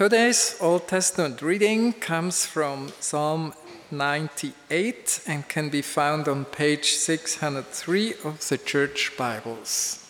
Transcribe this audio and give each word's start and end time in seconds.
Today's 0.00 0.56
Old 0.62 0.88
Testament 0.88 1.42
reading 1.42 1.92
comes 1.92 2.46
from 2.46 2.90
Psalm 3.00 3.52
98 3.90 5.20
and 5.26 5.46
can 5.46 5.68
be 5.68 5.82
found 5.82 6.26
on 6.26 6.46
page 6.46 6.94
603 6.94 8.14
of 8.24 8.48
the 8.48 8.56
Church 8.56 9.12
Bibles. 9.18 10.02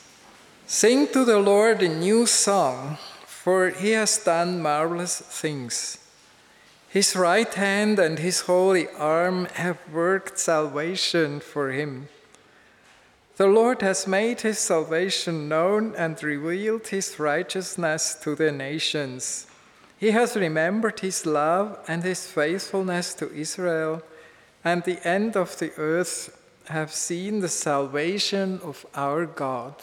Sing 0.64 1.08
to 1.08 1.24
the 1.24 1.40
Lord 1.40 1.82
a 1.82 1.88
new 1.88 2.24
song, 2.24 2.98
for 3.26 3.71
he 3.71 3.90
has 3.90 4.16
done 4.18 4.62
marvelous 4.62 5.18
things. 5.18 5.98
His 6.88 7.16
right 7.16 7.52
hand 7.52 7.98
and 7.98 8.20
his 8.20 8.42
holy 8.42 8.86
arm 8.90 9.46
have 9.54 9.80
worked 9.92 10.38
salvation 10.38 11.40
for 11.40 11.72
him. 11.72 12.08
The 13.38 13.48
Lord 13.48 13.82
has 13.82 14.06
made 14.06 14.42
his 14.42 14.60
salvation 14.60 15.48
known 15.48 15.96
and 15.96 16.22
revealed 16.22 16.86
his 16.86 17.18
righteousness 17.18 18.14
to 18.22 18.36
the 18.36 18.52
nations. 18.52 19.48
He 20.01 20.12
has 20.12 20.34
remembered 20.34 21.01
his 21.01 21.27
love 21.27 21.78
and 21.86 22.02
his 22.02 22.27
faithfulness 22.27 23.12
to 23.14 23.30
Israel, 23.32 24.02
and 24.64 24.82
the 24.82 25.06
end 25.06 25.36
of 25.36 25.59
the 25.59 25.73
earth 25.76 26.36
have 26.64 26.92
seen 26.92 27.40
the 27.40 27.48
salvation 27.48 28.60
of 28.64 28.86
our 28.95 29.26
God. 29.26 29.74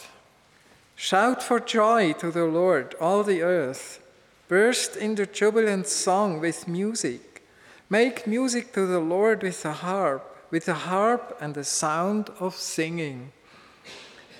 Shout 0.95 1.43
for 1.43 1.59
joy 1.59 2.13
to 2.13 2.31
the 2.31 2.45
Lord, 2.45 2.95
all 2.99 3.21
the 3.21 3.43
earth. 3.43 4.01
Burst 4.47 4.95
into 4.95 5.27
jubilant 5.27 5.85
song 5.85 6.39
with 6.39 6.67
music. 6.67 7.43
Make 7.87 8.25
music 8.25 8.73
to 8.73 8.87
the 8.87 8.99
Lord 8.99 9.43
with 9.43 9.63
a 9.65 9.73
harp, 9.73 10.49
with 10.49 10.67
a 10.67 10.81
harp 10.89 11.37
and 11.39 11.53
the 11.53 11.63
sound 11.63 12.31
of 12.39 12.55
singing 12.55 13.33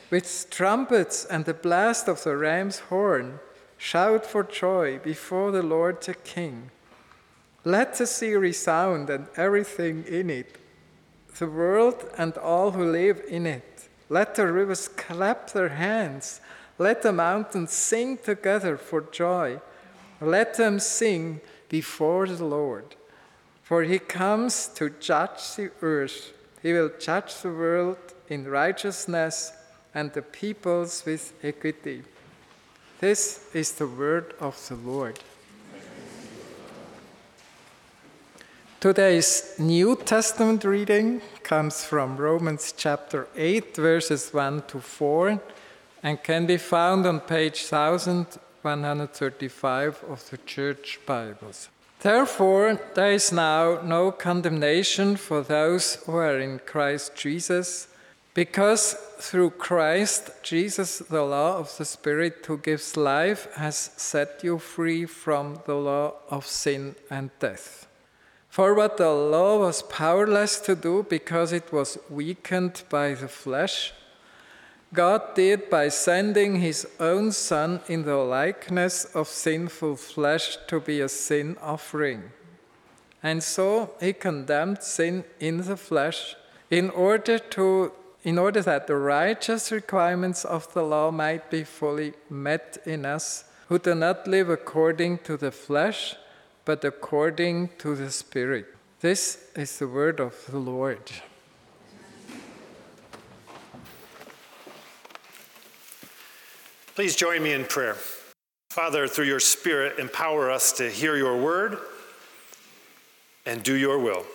with 0.10 0.48
trumpets 0.50 1.26
and 1.26 1.46
the 1.46 1.54
blast 1.54 2.08
of 2.08 2.24
the 2.24 2.38
ram's 2.38 2.80
horn, 2.80 3.40
shout 3.78 4.26
for 4.26 4.44
joy 4.44 5.00
before 5.00 5.52
the 5.52 5.64
Lord 5.64 6.02
the 6.02 6.14
King. 6.14 6.72
Let 7.64 7.96
the 7.96 8.08
sea 8.08 8.36
resound 8.36 9.10
and 9.10 9.28
everything 9.36 10.06
in 10.08 10.30
it, 10.30 10.58
the 11.38 11.48
world 11.48 12.10
and 12.18 12.38
all 12.38 12.72
who 12.72 12.90
live 12.90 13.22
in 13.28 13.46
it. 13.46 13.90
Let 14.10 14.36
the 14.36 14.48
rivers 14.48 14.88
clap 14.88 15.52
their 15.52 15.70
hands. 15.70 16.40
Let 16.78 17.02
the 17.02 17.12
mountains 17.12 17.74
sing 17.74 18.18
together 18.18 18.78
for 18.78 19.02
joy. 19.02 19.60
Let 20.22 20.56
them 20.56 20.80
sing 20.80 21.42
before 21.70 22.28
the 22.28 22.46
Lord. 22.46 22.96
For 23.64 23.84
he 23.84 24.00
comes 24.00 24.68
to 24.76 24.90
judge 24.90 25.56
the 25.56 25.72
earth. 25.82 26.32
He 26.62 26.72
will 26.72 26.92
judge 27.00 27.42
the 27.42 27.50
world 27.52 27.98
in 28.30 28.48
righteousness 28.48 29.52
and 29.94 30.14
the 30.14 30.22
peoples 30.22 31.04
with 31.06 31.34
equity. 31.44 32.04
This 33.00 33.46
is 33.54 33.74
the 33.74 33.86
word 33.86 34.34
of 34.40 34.58
the 34.68 34.74
Lord. 34.74 35.20
Today's 38.80 39.54
New 39.60 39.96
Testament 39.98 40.64
reading 40.64 41.22
comes 41.44 41.84
from 41.84 42.18
Romans 42.18 42.74
chapter 42.76 43.28
8, 43.36 43.76
verses 43.76 44.34
1 44.34 44.64
to 44.70 44.80
4, 44.80 45.40
and 46.02 46.24
can 46.24 46.48
be 46.48 46.58
found 46.58 47.06
on 47.06 47.20
page 47.20 47.64
1135 47.70 50.04
of 50.10 50.28
the 50.32 50.40
Church 50.40 51.00
Bibles. 51.06 51.70
Therefore, 52.00 52.80
there 52.96 53.12
is 53.12 53.32
now 53.32 53.80
no 53.84 54.12
condemnation 54.12 55.18
for 55.18 55.44
those 55.44 55.98
who 56.06 56.16
are 56.16 56.40
in 56.40 56.58
Christ 56.66 57.16
Jesus 57.16 57.90
because 58.38 58.94
through 59.18 59.50
Christ 59.50 60.30
Jesus, 60.44 61.00
the 61.00 61.24
law 61.24 61.58
of 61.58 61.76
the 61.76 61.86
Spirit 61.86 62.46
who 62.46 62.60
gives 62.60 62.96
life 62.96 63.52
has 63.56 63.76
set 63.98 64.44
you 64.44 64.60
free 64.60 65.08
from 65.08 65.60
the 65.66 65.74
law 65.74 66.14
of 66.30 66.46
sin 66.46 66.96
and 67.10 67.32
death. 67.40 67.88
For 68.48 68.76
what 68.76 68.98
the 68.98 69.10
law 69.10 69.58
was 69.58 69.82
powerless 69.82 70.60
to 70.60 70.76
do 70.76 71.04
because 71.10 71.52
it 71.52 71.74
was 71.74 71.98
weakened 72.12 72.84
by 72.92 73.16
the 73.16 73.28
flesh, 73.28 73.92
God 74.94 75.34
did 75.34 75.72
by 75.72 75.90
sending 75.90 76.58
his 76.58 76.88
own 77.00 77.32
Son 77.32 77.82
in 77.88 78.04
the 78.04 78.18
likeness 78.18 79.06
of 79.16 79.28
sinful 79.28 79.96
flesh 79.96 80.60
to 80.68 80.80
be 80.80 81.02
a 81.02 81.10
sin 81.10 81.58
offering. 81.60 82.32
And 83.24 83.42
so 83.42 83.96
he 84.00 84.14
condemned 84.14 84.84
sin 84.84 85.24
in 85.40 85.64
the 85.64 85.76
flesh 85.76 86.36
in 86.70 86.92
order 86.92 87.40
to 87.40 87.94
in 88.24 88.38
order 88.38 88.62
that 88.62 88.88
the 88.88 88.96
righteous 88.96 89.72
requirements 89.72 90.44
of 90.44 90.74
the 90.74 90.84
law 90.84 91.12
might 91.12 91.50
be 91.50 91.64
fully 91.64 92.14
met 92.30 92.78
in 92.86 93.06
us, 93.06 93.46
who 93.70 93.80
do 93.80 93.94
not 93.96 94.28
live 94.28 94.50
according 94.50 95.20
to 95.20 95.38
the 95.38 95.52
flesh, 95.52 96.16
but 96.66 96.84
according 96.84 97.70
to 97.78 97.96
the 97.96 98.12
Spirit. 98.12 98.66
This 99.00 99.50
is 99.56 99.80
the 99.80 99.88
word 99.88 100.20
of 100.20 100.34
the 100.50 100.58
Lord. 100.58 101.12
Please 106.96 107.16
join 107.16 107.44
me 107.44 107.54
in 107.54 107.64
prayer. 107.64 107.96
Father, 108.72 109.08
through 109.08 109.26
your 109.26 109.40
Spirit, 109.40 110.00
empower 110.00 110.50
us 110.50 110.72
to 110.74 110.90
hear 110.90 111.16
your 111.16 111.38
word 111.38 111.78
and 113.46 113.64
do 113.64 113.76
your 113.76 114.00
will. 114.00 114.26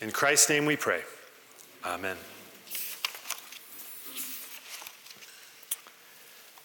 In 0.00 0.10
Christ's 0.10 0.48
name 0.48 0.66
we 0.66 0.76
pray. 0.76 1.02
Amen. 1.84 2.16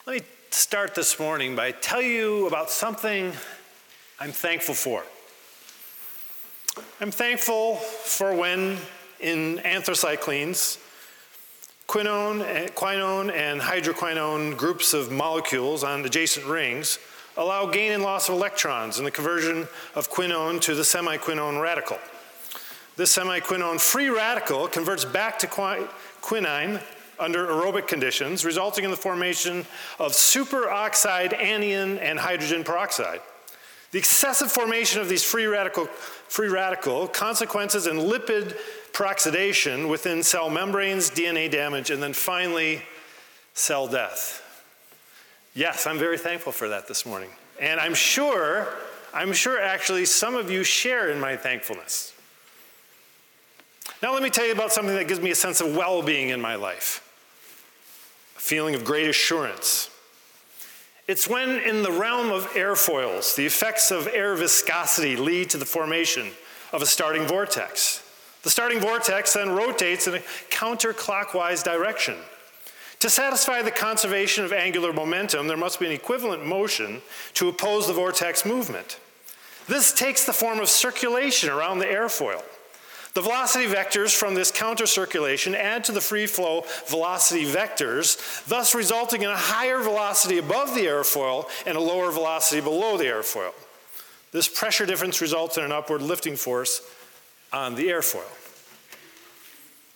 Let 0.06 0.16
me 0.18 0.22
start 0.76 0.94
this 0.94 1.18
morning 1.22 1.56
by 1.56 1.72
telling 1.72 2.12
you 2.12 2.48
about 2.48 2.70
something 2.70 3.32
I'm 4.20 4.34
thankful 4.34 4.76
for. 4.76 5.06
I'm 7.00 7.12
thankful 7.12 7.78
for 7.78 8.36
when 8.36 8.76
in 9.22 9.60
anthracyclines, 9.60 10.78
quinone, 11.88 12.42
eh, 12.42 12.68
quinone 12.76 13.32
and 13.32 13.62
hydroquinone 13.62 14.58
groups 14.58 14.94
of 14.94 15.14
molecules 15.14 15.86
on 15.86 16.04
adjacent 16.04 16.46
rings 16.46 17.00
allow 17.38 17.68
gain 17.68 17.94
and 17.94 18.04
loss 18.04 18.28
of 18.28 18.36
electrons 18.36 19.00
in 19.00 19.06
the 19.06 19.12
conversion 19.12 19.70
of 19.96 20.12
quinone 20.12 20.60
to 20.60 20.76
the 20.76 20.84
semiquinone 20.84 21.62
radical. 21.62 21.98
This 22.98 23.18
semiquinone 23.18 23.80
free 23.80 24.10
radical 24.10 24.68
converts 24.68 25.06
back 25.06 25.40
to 25.40 25.48
quinone 25.48 26.82
under 27.20 27.48
aerobic 27.48 27.88
conditions, 27.88 28.46
resulting 28.46 28.86
in 28.86 28.92
the 28.92 28.98
formation 28.98 29.60
of 30.00 30.12
superoxide 30.12 31.34
anion 31.34 31.98
and 32.00 32.20
hydrogen 32.20 32.64
peroxide. 32.64 33.22
The 33.92 34.00
excessive 34.00 34.52
formation 34.52 35.00
of 35.00 35.08
these 35.08 35.24
free 35.24 35.46
radical, 35.46 35.86
free 35.86 36.50
radical 36.50 37.08
consequences 37.08 37.88
in 37.88 37.98
lipid 37.98 38.58
peroxidation 38.92 39.90
within 39.90 40.24
cell 40.24 40.50
membranes, 40.50 41.10
DNA 41.10 41.50
damage, 41.50 41.92
and 41.92 42.04
then 42.04 42.14
finally, 42.14 42.82
cell 43.54 43.88
death. 43.88 44.42
Yes, 45.54 45.88
I'm 45.88 45.98
very 45.98 46.18
thankful 46.18 46.52
for 46.52 46.68
that 46.70 46.88
this 46.88 47.06
morning. 47.06 47.30
And 47.60 47.80
I'm 47.80 47.94
sure, 47.94 48.68
I'm 49.14 49.32
sure 49.32 49.62
actually 49.62 50.06
some 50.06 50.36
of 50.36 50.52
you 50.52 50.66
share 50.66 51.10
in 51.10 51.20
my 51.20 51.38
thankfulness. 51.38 52.14
Now, 54.04 54.14
let 54.14 54.22
me 54.22 54.30
tell 54.30 54.46
you 54.46 54.52
about 54.52 54.74
something 54.74 54.96
that 54.96 55.08
gives 55.08 55.22
me 55.22 55.32
a 55.32 55.36
sense 55.36 55.62
of 55.62 55.76
well 55.76 56.02
being 56.02 56.30
in 56.30 56.42
my 56.42 56.56
life 56.56 57.05
feeling 58.46 58.76
of 58.76 58.86
great 58.86 59.10
assurance. 59.10 59.90
It's 61.08 61.28
when, 61.28 61.60
in 61.62 61.82
the 61.82 61.92
realm 61.92 62.30
of 62.32 62.46
airfoils, 62.52 63.36
the 63.36 63.46
effects 63.48 63.90
of 63.90 64.08
air 64.08 64.36
viscosity 64.36 65.16
lead 65.16 65.50
to 65.50 65.58
the 65.58 65.66
formation 65.66 66.30
of 66.72 66.84
a 66.84 66.86
starting 66.86 67.26
vortex. 67.26 68.08
The 68.44 68.52
starting 68.52 68.80
vortex 68.80 69.34
then 69.34 69.50
rotates 69.50 70.06
in 70.06 70.14
a 70.14 70.20
counterclockwise 70.52 71.64
direction. 71.64 72.18
To 73.00 73.10
satisfy 73.10 73.64
the 73.64 73.72
conservation 73.72 74.46
of 74.46 74.54
angular 74.54 74.94
momentum, 74.94 75.48
there 75.48 75.58
must 75.58 75.80
be 75.80 75.88
an 75.88 75.92
equivalent 75.92 76.46
motion 76.46 77.02
to 77.34 77.50
oppose 77.50 77.88
the 77.88 77.94
vortex 77.94 78.46
movement. 78.46 79.00
This 79.68 79.92
takes 79.92 80.24
the 80.24 80.34
form 80.34 80.60
of 80.60 80.70
circulation 80.70 81.50
around 81.50 81.80
the 81.80 81.86
airfoil. 81.86 82.44
The 83.16 83.22
velocity 83.22 83.66
vectors 83.66 84.14
from 84.14 84.36
this 84.36 84.52
counter 84.52 84.86
circulation 84.86 85.56
add 85.56 85.86
to 85.86 85.94
the 85.94 86.02
free 86.02 86.28
flow 86.28 86.66
velocity 86.88 87.46
vectors, 87.46 88.46
thus 88.46 88.76
resulting 88.76 89.22
in 89.22 89.30
a 89.30 89.38
higher 89.38 89.80
velocity 89.80 90.38
above 90.38 90.76
the 90.76 90.82
airfoil 90.82 91.50
and 91.66 91.78
a 91.78 91.82
lower 91.82 92.12
velocity 92.12 92.60
below 92.60 92.98
the 92.98 93.06
airfoil. 93.06 93.54
This 94.34 94.50
pressure 94.50 94.86
difference 94.86 95.22
results 95.22 95.58
in 95.58 95.64
an 95.64 95.72
upward 95.72 96.02
lifting 96.02 96.36
force 96.36 96.82
on 97.54 97.76
the 97.76 97.88
airfoil. 97.88 98.28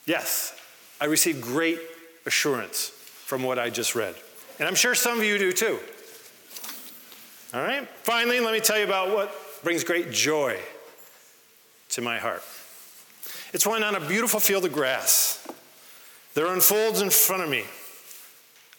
Yes, 0.06 0.58
I 1.02 1.06
received 1.06 1.42
great 1.42 1.82
assurance 2.26 2.88
from 3.26 3.44
what 3.44 3.60
I 3.60 3.70
just 3.70 3.96
read. 3.96 4.16
And 4.60 4.68
I'm 4.68 4.76
sure 4.76 4.96
some 4.96 5.18
of 5.18 5.26
you 5.26 5.38
do 5.38 5.52
too. 5.52 5.78
All 7.54 7.62
right? 7.62 7.86
Finally, 8.04 8.40
let 8.40 8.54
me 8.54 8.62
tell 8.62 8.78
you 8.78 8.86
about 8.86 9.14
what 9.14 9.36
brings 9.62 9.84
great 9.84 10.10
joy 10.10 10.58
to 11.90 12.02
my 12.02 12.18
heart. 12.18 12.44
It's 13.54 13.66
when 13.66 13.84
on 13.84 13.96
a 13.96 14.00
beautiful 14.00 14.40
field 14.40 14.66
of 14.66 14.74
grass, 14.74 15.48
there 16.36 16.48
unfolds 16.48 17.02
in 17.02 17.10
front 17.10 17.44
of 17.44 17.50
me 17.50 17.66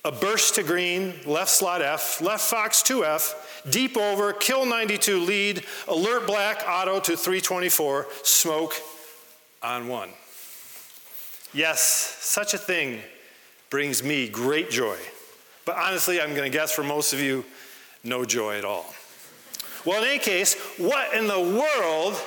a 0.04 0.12
burst 0.12 0.54
to 0.54 0.62
green, 0.62 1.14
left 1.26 1.50
slot 1.50 1.82
F, 1.82 2.22
left 2.22 2.48
fox 2.48 2.82
2F, 2.82 3.70
deep 3.70 3.96
over, 3.96 4.32
kill 4.32 4.64
92 4.64 5.20
lead, 5.20 5.64
alert 5.88 6.26
black 6.26 6.64
auto 6.66 7.00
to 7.00 7.16
324, 7.16 8.06
smoke 8.22 8.74
on 9.62 9.88
one. 9.88 10.08
Yes, 11.52 11.80
such 11.82 12.54
a 12.54 12.58
thing 12.58 13.00
brings 13.68 14.02
me 14.02 14.28
great 14.28 14.70
joy. 14.70 14.96
But 15.66 15.76
honestly, 15.76 16.20
I'm 16.20 16.30
going 16.30 16.50
to 16.50 16.56
guess 16.56 16.72
for 16.72 16.82
most 16.82 17.12
of 17.12 17.20
you, 17.20 17.44
no 18.02 18.24
joy 18.24 18.56
at 18.56 18.64
all. 18.64 18.86
Well, 19.84 20.02
in 20.02 20.08
any 20.08 20.18
case, 20.18 20.54
what 20.78 21.12
in 21.14 21.26
the 21.26 21.40
world 21.40 22.18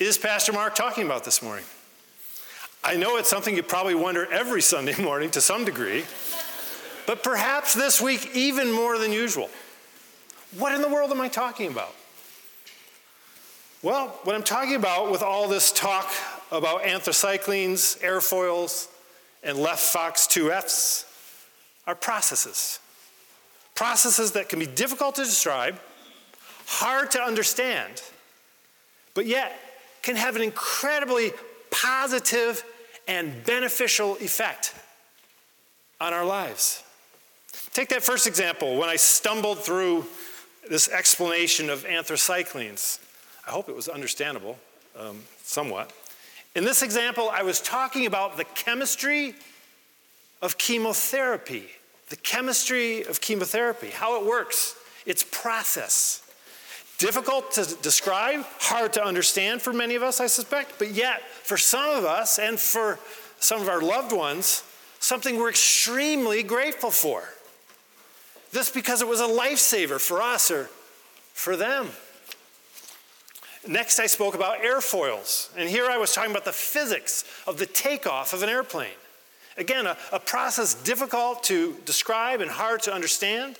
is 0.00 0.16
Pastor 0.16 0.54
Mark 0.54 0.74
talking 0.74 1.04
about 1.04 1.24
this 1.24 1.42
morning? 1.42 1.64
I 2.82 2.96
know 2.96 3.18
it's 3.18 3.28
something 3.28 3.54
you 3.54 3.62
probably 3.62 3.94
wonder 3.94 4.26
every 4.32 4.62
Sunday 4.62 4.94
morning 5.02 5.30
to 5.32 5.42
some 5.42 5.66
degree, 5.66 6.04
but 7.06 7.22
perhaps 7.22 7.74
this 7.74 8.00
week 8.00 8.34
even 8.34 8.72
more 8.72 8.96
than 8.96 9.12
usual. 9.12 9.50
What 10.56 10.74
in 10.74 10.80
the 10.80 10.88
world 10.88 11.10
am 11.10 11.20
I 11.20 11.28
talking 11.28 11.70
about? 11.70 11.94
Well, 13.82 14.08
what 14.24 14.34
I'm 14.34 14.42
talking 14.42 14.74
about 14.74 15.10
with 15.10 15.22
all 15.22 15.48
this 15.48 15.70
talk 15.70 16.10
about 16.50 16.82
anthracyclines, 16.82 18.00
airfoils, 18.00 18.88
and 19.42 19.58
left 19.58 19.80
Fox 19.80 20.26
2Fs 20.26 21.04
are 21.86 21.94
processes. 21.94 22.80
Processes 23.74 24.32
that 24.32 24.48
can 24.48 24.58
be 24.58 24.66
difficult 24.66 25.14
to 25.16 25.24
describe, 25.24 25.78
hard 26.66 27.10
to 27.10 27.20
understand, 27.20 28.02
but 29.14 29.26
yet 29.26 29.58
can 30.02 30.16
have 30.16 30.36
an 30.36 30.42
incredibly 30.42 31.32
positive 31.70 32.64
and 33.06 33.44
beneficial 33.44 34.16
effect 34.16 34.74
on 36.00 36.12
our 36.12 36.24
lives. 36.24 36.82
Take 37.72 37.88
that 37.90 38.02
first 38.02 38.26
example 38.26 38.76
when 38.76 38.88
I 38.88 38.96
stumbled 38.96 39.58
through 39.60 40.06
this 40.68 40.88
explanation 40.88 41.70
of 41.70 41.84
anthracyclines. 41.84 42.98
I 43.46 43.50
hope 43.50 43.68
it 43.68 43.76
was 43.76 43.88
understandable 43.88 44.58
um, 44.98 45.22
somewhat. 45.42 45.92
In 46.54 46.64
this 46.64 46.82
example, 46.82 47.30
I 47.30 47.42
was 47.42 47.60
talking 47.60 48.06
about 48.06 48.36
the 48.36 48.44
chemistry 48.44 49.34
of 50.42 50.58
chemotherapy, 50.58 51.66
the 52.08 52.16
chemistry 52.16 53.02
of 53.04 53.20
chemotherapy, 53.20 53.90
how 53.90 54.20
it 54.20 54.26
works, 54.26 54.74
its 55.06 55.24
process. 55.30 56.22
Difficult 57.00 57.52
to 57.52 57.64
describe, 57.80 58.44
hard 58.58 58.92
to 58.92 59.02
understand 59.02 59.62
for 59.62 59.72
many 59.72 59.94
of 59.94 60.02
us, 60.02 60.20
I 60.20 60.26
suspect, 60.26 60.78
but 60.78 60.90
yet 60.90 61.22
for 61.22 61.56
some 61.56 61.96
of 61.96 62.04
us 62.04 62.38
and 62.38 62.60
for 62.60 62.98
some 63.38 63.62
of 63.62 63.70
our 63.70 63.80
loved 63.80 64.12
ones, 64.12 64.62
something 64.98 65.38
we're 65.38 65.48
extremely 65.48 66.42
grateful 66.42 66.90
for. 66.90 67.24
This 68.52 68.70
because 68.70 69.00
it 69.00 69.08
was 69.08 69.20
a 69.20 69.26
lifesaver 69.26 69.98
for 69.98 70.20
us 70.20 70.50
or 70.50 70.68
for 71.32 71.56
them. 71.56 71.88
Next, 73.66 73.98
I 73.98 74.06
spoke 74.06 74.34
about 74.34 74.58
airfoils, 74.58 75.48
and 75.56 75.70
here 75.70 75.86
I 75.86 75.96
was 75.96 76.14
talking 76.14 76.32
about 76.32 76.44
the 76.44 76.52
physics 76.52 77.24
of 77.46 77.56
the 77.56 77.64
takeoff 77.64 78.34
of 78.34 78.42
an 78.42 78.50
airplane. 78.50 78.90
Again, 79.56 79.86
a, 79.86 79.96
a 80.12 80.20
process 80.20 80.74
difficult 80.74 81.44
to 81.44 81.78
describe 81.86 82.42
and 82.42 82.50
hard 82.50 82.82
to 82.82 82.92
understand, 82.92 83.56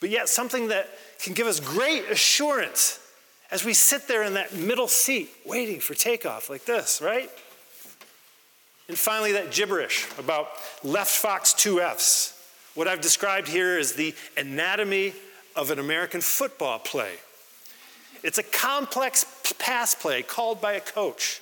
but 0.00 0.10
yet 0.10 0.28
something 0.28 0.68
that 0.68 0.88
can 1.18 1.32
give 1.32 1.46
us 1.46 1.60
great 1.60 2.10
assurance 2.10 3.00
as 3.50 3.64
we 3.64 3.72
sit 3.72 4.08
there 4.08 4.22
in 4.22 4.34
that 4.34 4.54
middle 4.54 4.88
seat 4.88 5.30
waiting 5.44 5.80
for 5.80 5.94
takeoff, 5.94 6.50
like 6.50 6.64
this, 6.64 7.00
right? 7.00 7.30
And 8.88 8.96
finally, 8.96 9.32
that 9.32 9.50
gibberish 9.50 10.06
about 10.18 10.48
left 10.82 11.10
fox 11.10 11.54
2Fs. 11.54 12.34
What 12.74 12.88
I've 12.88 13.00
described 13.00 13.48
here 13.48 13.78
is 13.78 13.94
the 13.94 14.14
anatomy 14.36 15.12
of 15.54 15.70
an 15.70 15.78
American 15.78 16.20
football 16.20 16.78
play. 16.78 17.14
It's 18.22 18.38
a 18.38 18.42
complex 18.42 19.24
pass 19.58 19.94
play 19.94 20.22
called 20.22 20.60
by 20.60 20.74
a 20.74 20.80
coach, 20.80 21.40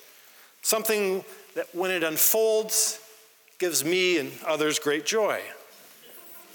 something 0.61 1.23
that 1.55 1.73
when 1.73 1.91
it 1.91 2.03
unfolds 2.03 2.99
gives 3.59 3.83
me 3.83 4.17
and 4.17 4.31
others 4.45 4.79
great 4.79 5.05
joy. 5.05 5.41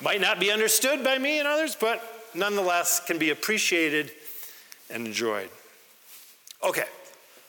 Might 0.03 0.21
not 0.21 0.41
be 0.41 0.51
understood 0.51 1.05
by 1.05 1.19
me 1.19 1.39
and 1.39 1.47
others, 1.47 1.77
but 1.77 2.03
nonetheless 2.35 3.01
can 3.01 3.19
be 3.19 3.31
appreciated 3.31 4.11
and 4.89 5.07
enjoyed. 5.07 5.51
Okay, 6.63 6.87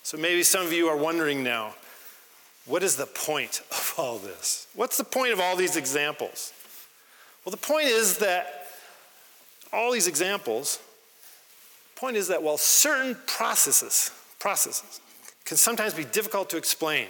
so 0.04 0.18
maybe 0.18 0.44
some 0.44 0.66
of 0.66 0.74
you 0.74 0.88
are 0.88 0.98
wondering 0.98 1.44
now 1.44 1.76
what 2.66 2.84
is 2.84 2.96
the 2.96 3.06
point 3.06 3.62
of 3.72 3.94
all 3.98 4.18
this? 4.18 4.68
What's 4.76 4.98
the 4.98 5.04
point 5.04 5.34
of 5.34 5.40
all 5.40 5.56
these 5.56 5.76
examples? 5.76 6.54
Well, 7.44 7.52
the 7.52 7.58
point 7.58 7.88
is 7.88 8.18
that 8.20 8.68
all 9.74 9.92
these 9.92 10.08
examples, 10.08 10.80
the 11.96 12.00
point 12.00 12.18
is 12.18 12.28
that 12.28 12.44
while 12.44 12.58
certain 12.58 13.18
processes, 13.26 14.12
processes 14.40 15.00
can 15.46 15.58
sometimes 15.58 15.94
be 15.94 16.04
difficult 16.04 16.50
to 16.52 16.58
explain 16.58 17.08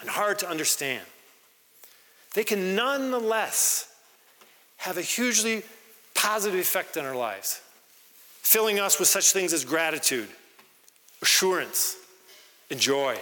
and 0.00 0.08
hard 0.08 0.38
to 0.40 0.48
understand, 0.48 1.04
they 2.34 2.44
can 2.44 2.74
nonetheless 2.74 3.91
have 4.82 4.98
a 4.98 5.02
hugely 5.02 5.62
positive 6.12 6.58
effect 6.58 6.96
on 6.96 7.04
our 7.04 7.14
lives, 7.14 7.60
filling 8.42 8.80
us 8.80 8.98
with 8.98 9.06
such 9.06 9.30
things 9.30 9.52
as 9.52 9.64
gratitude, 9.64 10.28
assurance, 11.22 11.96
and 12.68 12.80
joy. 12.80 13.16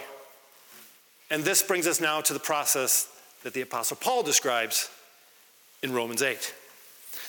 And 1.30 1.44
this 1.44 1.62
brings 1.62 1.86
us 1.86 2.00
now 2.00 2.22
to 2.22 2.32
the 2.32 2.40
process 2.40 3.12
that 3.42 3.52
the 3.52 3.60
Apostle 3.60 3.98
Paul 4.00 4.22
describes 4.22 4.88
in 5.82 5.92
Romans 5.92 6.22
8. 6.22 6.54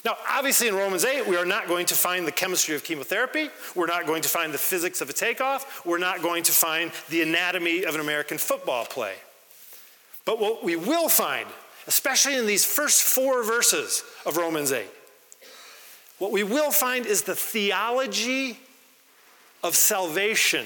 Now, 0.05 0.15
obviously, 0.29 0.69
in 0.69 0.75
Romans 0.75 1.03
8, 1.03 1.27
we 1.27 1.35
are 1.35 1.45
not 1.45 1.67
going 1.67 1.85
to 1.87 1.95
find 1.95 2.25
the 2.25 2.31
chemistry 2.31 2.73
of 2.73 2.85
chemotherapy. 2.85 3.49
We're 3.75 3.85
not 3.85 4.07
going 4.07 4.21
to 4.21 4.29
find 4.29 4.53
the 4.53 4.57
physics 4.57 5.01
of 5.01 5.09
a 5.09 5.13
takeoff. 5.13 5.85
We're 5.85 5.97
not 5.97 6.21
going 6.21 6.43
to 6.43 6.53
find 6.53 6.93
the 7.09 7.21
anatomy 7.21 7.83
of 7.83 7.95
an 7.95 8.01
American 8.01 8.37
football 8.37 8.85
play. 8.85 9.15
But 10.23 10.39
what 10.39 10.63
we 10.63 10.77
will 10.77 11.09
find, 11.09 11.47
especially 11.87 12.35
in 12.35 12.45
these 12.45 12.65
first 12.65 13.01
four 13.01 13.43
verses 13.43 14.03
of 14.25 14.37
Romans 14.37 14.71
8, 14.71 14.85
what 16.19 16.31
we 16.31 16.43
will 16.43 16.71
find 16.71 17.05
is 17.05 17.23
the 17.23 17.35
theology 17.35 18.59
of 19.63 19.75
salvation. 19.75 20.65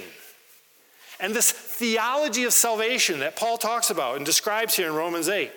And 1.19 1.33
this 1.33 1.51
theology 1.51 2.43
of 2.43 2.51
salvation 2.51 3.19
that 3.19 3.37
Paul 3.37 3.57
talks 3.57 3.89
about 3.89 4.17
and 4.17 4.25
describes 4.25 4.75
here 4.75 4.87
in 4.87 4.95
Romans 4.95 5.29
8, 5.29 5.51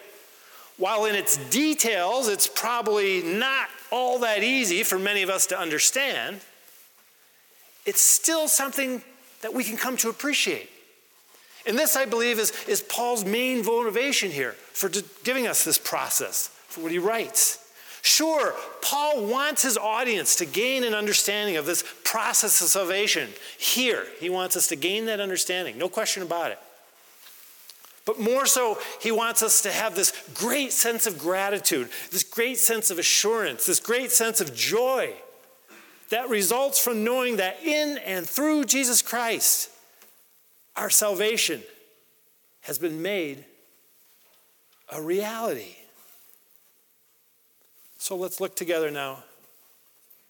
while 0.77 1.05
in 1.07 1.17
its 1.17 1.37
details 1.49 2.29
it's 2.29 2.47
probably 2.47 3.23
not 3.23 3.69
all 3.91 4.21
that 4.21 4.45
easy 4.45 4.85
for 4.85 4.99
many 4.99 5.23
of 5.23 5.31
us 5.31 5.47
to 5.47 5.59
understand, 5.59 6.41
it's 7.85 8.01
still 8.01 8.47
something 8.47 9.03
that 9.41 9.53
we 9.53 9.65
can 9.65 9.77
come 9.77 9.97
to 9.97 10.09
appreciate. 10.09 10.71
And 11.69 11.79
this, 11.79 11.97
I 11.97 12.07
believe, 12.07 12.39
is, 12.39 12.51
is 12.67 12.81
Paul's 12.81 13.27
main 13.27 13.63
motivation 13.63 14.31
here 14.31 14.53
for 14.53 14.91
giving 15.23 15.47
us 15.47 15.65
this 15.65 15.77
process, 15.77 16.49
for 16.67 16.81
what 16.81 16.91
he 16.91 16.99
writes. 16.99 17.59
Sure, 18.01 18.55
Paul 18.81 19.27
wants 19.27 19.65
his 19.65 19.77
audience 19.77 20.37
to 20.37 20.47
gain 20.47 20.83
an 20.83 20.95
understanding 20.95 21.57
of 21.57 21.67
this 21.67 21.85
process 22.05 22.63
of 22.63 22.69
salvation. 22.69 23.29
Here, 23.59 24.07
he 24.19 24.31
wants 24.31 24.57
us 24.57 24.69
to 24.69 24.77
gain 24.77 25.07
that 25.07 25.21
understanding, 25.21 25.77
no 25.77 25.91
question 25.91 26.23
about 26.23 26.53
it. 26.53 26.59
But 28.07 28.19
more 28.19 28.47
so, 28.47 28.79
he 29.03 29.13
wants 29.13 29.43
us 29.43 29.61
to 29.63 29.71
have 29.71 29.95
this 29.95 30.15
great 30.33 30.73
sense 30.73 31.07
of 31.07 31.19
gratitude, 31.19 31.91
this 32.11 32.25
great 32.25 32.57
sense 32.57 32.91
of 32.91 32.99
assurance, 32.99 33.67
this 33.67 33.81
great 33.81 34.11
sense 34.11 34.41
of 34.41 34.55
joy 34.55 35.13
that 36.09 36.31
results 36.31 36.83
from 36.83 37.05
knowing 37.05 37.37
that 37.37 37.63
in 37.63 37.99
and 37.99 38.27
through 38.27 38.65
Jesus 38.65 39.03
Christ, 39.03 39.71
our 40.79 40.89
salvation 40.89 41.61
has 42.61 42.79
been 42.79 43.03
made 43.03 43.45
a 44.91 45.03
reality. 45.03 45.75
So 47.99 48.15
let's 48.17 48.41
look 48.41 48.55
together 48.55 48.91
now 48.91 49.25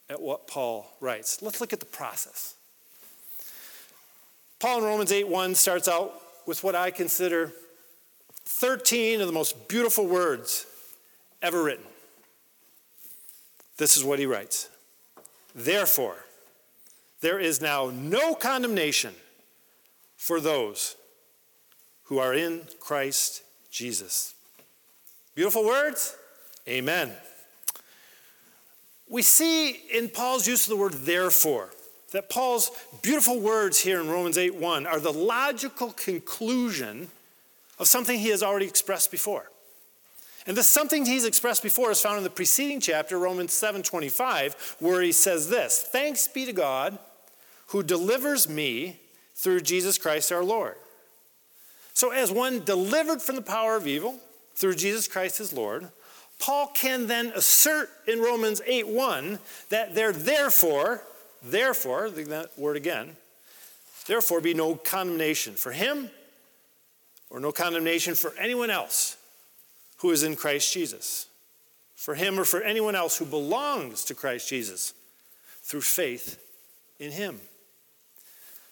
at 0.09 0.21
what 0.21 0.47
Paul 0.47 0.91
writes. 1.01 1.43
Let's 1.43 1.61
look 1.61 1.75
at 1.75 1.81
the 1.81 1.87
process. 1.87 2.55
Paul 4.59 4.79
in 4.79 4.85
Romans 4.85 5.13
8 5.13 5.29
1 5.29 5.55
starts 5.55 5.87
out 5.87 6.21
with 6.47 6.65
what 6.65 6.75
I 6.75 6.91
consider 6.91 7.53
13 8.47 9.21
of 9.21 9.27
the 9.27 9.33
most 9.33 9.69
beautiful 9.69 10.07
words 10.07 10.67
ever 11.43 11.63
written. 11.63 11.85
This 13.77 13.99
is 13.99 14.03
what 14.03 14.19
he 14.19 14.25
writes 14.25 14.71
Therefore, 15.55 16.17
there 17.21 17.39
is 17.39 17.61
now 17.61 17.91
no 17.91 18.35
condemnation 18.35 19.15
for 20.19 20.41
those 20.41 20.97
who 22.05 22.19
are 22.19 22.35
in 22.35 22.63
Christ 22.81 23.43
Jesus. 23.71 24.35
Beautiful 25.35 25.65
words? 25.65 26.17
Amen. 26.69 27.13
We 29.09 29.23
see 29.23 29.71
in 29.71 30.11
Paul's 30.11 30.47
use 30.47 30.67
of 30.67 30.71
the 30.71 30.77
word 30.77 30.93
therefore 30.93 31.71
that 32.13 32.29
Paul's 32.29 32.71
beautiful 33.01 33.41
words 33.41 33.81
here 33.81 34.01
in 34.01 34.09
Romans 34.09 34.37
8 34.37 34.55
1 34.57 34.87
are 34.87 35.01
the 35.01 35.13
logical 35.13 35.93
conclusion 35.93 37.09
of 37.79 37.87
something 37.87 38.19
he 38.19 38.29
has 38.29 38.43
already 38.43 38.67
expressed 38.67 39.11
before. 39.11 39.51
And 40.47 40.57
this 40.57 40.67
something 40.67 41.07
he's 41.07 41.27
expressed 41.27 41.63
before 41.63 41.91
is 41.91 42.01
found 42.01 42.19
in 42.19 42.25
the 42.25 42.31
preceding 42.31 42.81
chapter, 42.81 43.19
Romans 43.19 43.53
7:25, 43.53 44.77
where 44.79 45.03
he 45.03 45.13
says 45.13 45.49
this: 45.49 45.83
"Thanks 45.83 46.27
be 46.27 46.47
to 46.47 46.53
God 46.53 46.99
who 47.69 47.83
delivers 47.83 48.49
me 48.49 48.99
through 49.39 49.63
Jesus 49.63 49.97
Christ 49.97 50.31
our 50.31 50.45
Lord." 50.45 50.77
So 51.95 52.11
as 52.11 52.31
one 52.31 52.63
delivered 52.65 53.23
from 53.23 53.35
the 53.35 53.43
power 53.43 53.75
of 53.75 53.87
evil 53.87 54.21
through 54.55 54.75
Jesus 54.75 55.09
Christ 55.09 55.39
his 55.39 55.53
Lord, 55.53 55.89
Paul 56.39 56.69
can 56.69 57.07
then 57.07 57.33
assert 57.35 57.91
in 58.07 58.21
Romans 58.21 58.63
8 58.65 58.87
1 58.87 59.39
that 59.71 59.95
there 59.95 60.13
therefore, 60.13 61.03
therefore, 61.43 62.11
that 62.11 62.57
word 62.57 62.77
again, 62.77 63.17
therefore 64.07 64.41
be 64.41 64.55
no 64.55 64.77
condemnation 64.77 65.55
for 65.55 65.73
him 65.73 66.11
or 67.31 67.41
no 67.41 67.53
condemnation 67.53 68.15
for 68.15 68.33
anyone 68.39 68.71
else 68.71 69.17
who 69.99 70.11
is 70.11 70.23
in 70.23 70.37
Christ 70.37 70.73
Jesus, 70.73 71.27
for 71.97 72.15
him 72.15 72.39
or 72.39 72.45
for 72.45 72.63
anyone 72.63 72.95
else 72.95 73.19
who 73.19 73.25
belongs 73.25 74.05
to 74.05 74.15
Christ 74.15 74.49
Jesus 74.49 74.95
through 75.63 75.81
faith 75.81 76.41
in 77.01 77.11
him. 77.11 77.41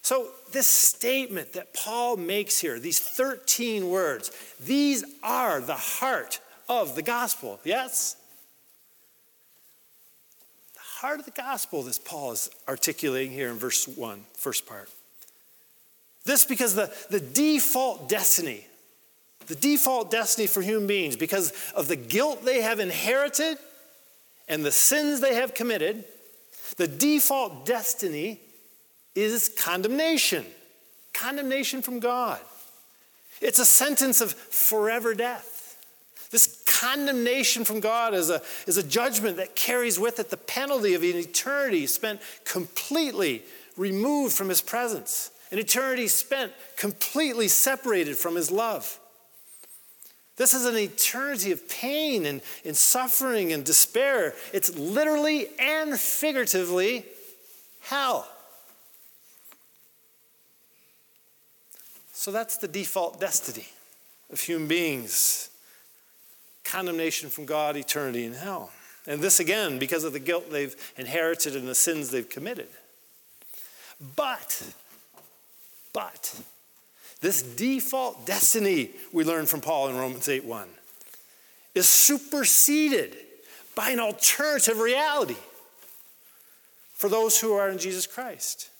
So, 0.06 0.28
this 0.52 0.68
statement 0.68 1.54
that 1.54 1.74
Paul 1.74 2.16
makes 2.16 2.60
here, 2.60 2.78
these 2.78 3.00
13 3.00 3.88
words, 3.88 4.30
these 4.60 5.04
are 5.24 5.60
the 5.60 5.74
heart 5.74 6.38
of 6.68 6.94
the 6.94 7.02
gospel, 7.02 7.58
yes? 7.64 8.14
The 10.74 10.80
heart 11.00 11.18
of 11.18 11.24
the 11.24 11.32
gospel, 11.32 11.82
this 11.82 11.98
Paul 11.98 12.30
is 12.30 12.48
articulating 12.68 13.32
here 13.32 13.50
in 13.50 13.56
verse 13.56 13.88
1, 13.88 14.22
first 14.34 14.64
part. 14.64 14.88
This 16.24 16.44
because 16.44 16.76
the, 16.76 16.94
the 17.10 17.18
default 17.18 18.08
destiny 18.08 18.64
the 19.48 19.56
default 19.56 20.12
destiny 20.12 20.46
for 20.46 20.62
human 20.62 20.86
beings 20.86 21.16
because 21.16 21.52
of 21.74 21.88
the 21.88 21.96
guilt 21.96 22.44
they 22.44 22.62
have 22.62 22.78
inherited 22.78 23.58
and 24.48 24.64
the 24.64 24.72
sins 24.72 25.20
they 25.20 25.34
have 25.34 25.52
committed. 25.54 26.04
The 26.76 26.86
default 26.86 27.66
destiny 27.66 28.40
is 29.16 29.48
condemnation, 29.48 30.44
condemnation 31.12 31.82
from 31.82 32.00
God. 32.00 32.40
It's 33.40 33.58
a 33.58 33.64
sentence 33.64 34.20
of 34.20 34.32
forever 34.32 35.14
death. 35.14 35.52
This 36.30 36.62
condemnation 36.66 37.64
from 37.64 37.80
God 37.80 38.14
is 38.14 38.30
a, 38.30 38.42
is 38.66 38.76
a 38.76 38.82
judgment 38.82 39.36
that 39.36 39.56
carries 39.56 39.98
with 39.98 40.18
it 40.18 40.30
the 40.30 40.36
penalty 40.36 40.94
of 40.94 41.02
an 41.02 41.16
eternity 41.16 41.86
spent 41.86 42.20
completely 42.44 43.42
removed 43.76 44.34
from 44.34 44.48
His 44.48 44.60
presence, 44.60 45.30
an 45.50 45.58
eternity 45.58 46.08
spent 46.08 46.52
completely 46.76 47.48
separated 47.48 48.16
from 48.16 48.34
His 48.34 48.50
love. 48.50 48.98
This 50.36 50.52
is 50.52 50.66
an 50.66 50.76
eternity 50.76 51.52
of 51.52 51.66
pain 51.68 52.26
and, 52.26 52.42
and 52.64 52.76
suffering 52.76 53.52
and 53.52 53.64
despair. 53.64 54.34
It's 54.52 54.76
literally 54.76 55.48
and 55.58 55.98
figuratively 55.98 57.06
hell. 57.80 58.28
So 62.26 62.32
that's 62.32 62.56
the 62.56 62.66
default 62.66 63.20
destiny 63.20 63.68
of 64.32 64.40
human 64.40 64.66
beings 64.66 65.48
condemnation 66.64 67.30
from 67.30 67.46
God, 67.46 67.76
eternity 67.76 68.24
in 68.24 68.32
hell. 68.32 68.72
And 69.06 69.20
this 69.20 69.38
again, 69.38 69.78
because 69.78 70.02
of 70.02 70.12
the 70.12 70.18
guilt 70.18 70.50
they've 70.50 70.74
inherited 70.96 71.54
and 71.54 71.68
the 71.68 71.74
sins 71.76 72.10
they've 72.10 72.28
committed. 72.28 72.66
But, 74.16 74.60
but, 75.92 76.40
this 77.20 77.42
default 77.42 78.26
destiny 78.26 78.90
we 79.12 79.22
learn 79.22 79.46
from 79.46 79.60
Paul 79.60 79.86
in 79.90 79.96
Romans 79.96 80.26
8:1 80.26 80.66
is 81.76 81.88
superseded 81.88 83.16
by 83.76 83.90
an 83.90 84.00
alternative 84.00 84.80
reality 84.80 85.36
for 86.92 87.08
those 87.08 87.40
who 87.40 87.52
are 87.52 87.68
in 87.68 87.78
Jesus 87.78 88.04
Christ. 88.04 88.70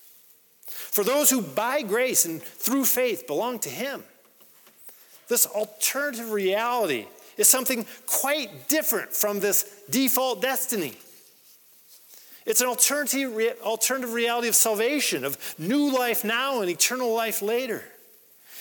For 0.67 1.05
those 1.05 1.31
who 1.31 1.43
by 1.43 1.83
grace 1.83 2.25
and 2.25 2.43
through 2.43 2.85
faith 2.85 3.27
belong 3.27 3.59
to 3.61 3.69
him. 3.69 4.03
This 5.29 5.47
alternative 5.47 6.31
reality 6.31 7.07
is 7.37 7.49
something 7.49 7.87
quite 8.07 8.69
different 8.69 9.13
from 9.13 9.41
this 9.41 9.83
default 9.91 10.41
destiny. 10.41 10.95
It's 12.47 12.61
an 12.61 12.69
alternative, 12.69 13.59
alternative 13.63 14.13
reality 14.13 14.49
of 14.49 14.55
salvation, 14.55 15.25
of 15.25 15.37
new 15.59 15.93
life 15.93 16.25
now 16.25 16.61
and 16.61 16.71
eternal 16.71 17.13
life 17.13 17.43
later. 17.43 17.83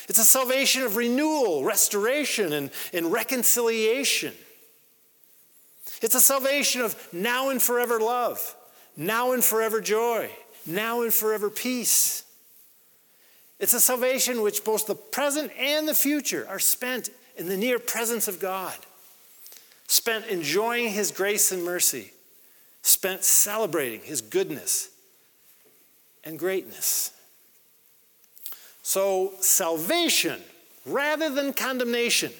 It's 0.09 0.19
a 0.19 0.25
salvation 0.25 0.83
of 0.83 0.97
renewal, 0.97 1.63
restoration, 1.63 2.53
and, 2.53 2.71
and 2.93 3.11
reconciliation. 3.11 4.33
It's 6.01 6.15
a 6.15 6.21
salvation 6.21 6.81
of 6.81 7.13
now 7.13 7.49
and 7.49 7.61
forever 7.61 7.99
love, 7.99 8.55
now 8.97 9.31
and 9.31 9.43
forever 9.43 9.81
joy, 9.81 10.29
now 10.65 11.01
and 11.01 11.13
forever 11.13 11.49
peace. 11.49 12.23
It's 13.59 13.73
a 13.73 13.79
salvation 13.79 14.41
which 14.41 14.63
both 14.63 14.87
the 14.87 14.95
present 14.95 15.51
and 15.57 15.87
the 15.87 15.93
future 15.93 16.45
are 16.49 16.59
spent 16.59 17.09
in 17.37 17.47
the 17.47 17.57
near 17.57 17.79
presence 17.79 18.27
of 18.27 18.39
God, 18.39 18.75
spent 19.87 20.25
enjoying 20.27 20.89
His 20.89 21.11
grace 21.11 21.51
and 21.51 21.63
mercy, 21.63 22.11
spent 22.81 23.23
celebrating 23.23 24.01
His 24.01 24.21
goodness 24.21 24.89
and 26.23 26.39
greatness. 26.39 27.11
So, 28.83 29.33
salvation 29.39 30.41
rather 30.85 31.29
than 31.29 31.53
condemnation 31.53 32.31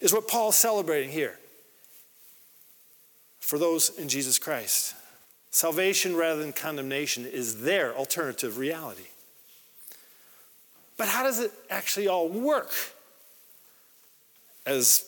is 0.00 0.12
what 0.12 0.28
Paul's 0.28 0.56
celebrating 0.56 1.10
here 1.10 1.38
for 3.40 3.58
those 3.58 3.90
in 3.98 4.08
Jesus 4.08 4.38
Christ. 4.38 4.95
Salvation 5.56 6.14
rather 6.14 6.42
than 6.42 6.52
condemnation 6.52 7.24
is 7.24 7.62
their 7.62 7.94
alternative 7.96 8.58
reality. 8.58 9.06
But 10.98 11.08
how 11.08 11.22
does 11.22 11.40
it 11.40 11.50
actually 11.70 12.08
all 12.08 12.28
work? 12.28 12.72
As 14.66 15.06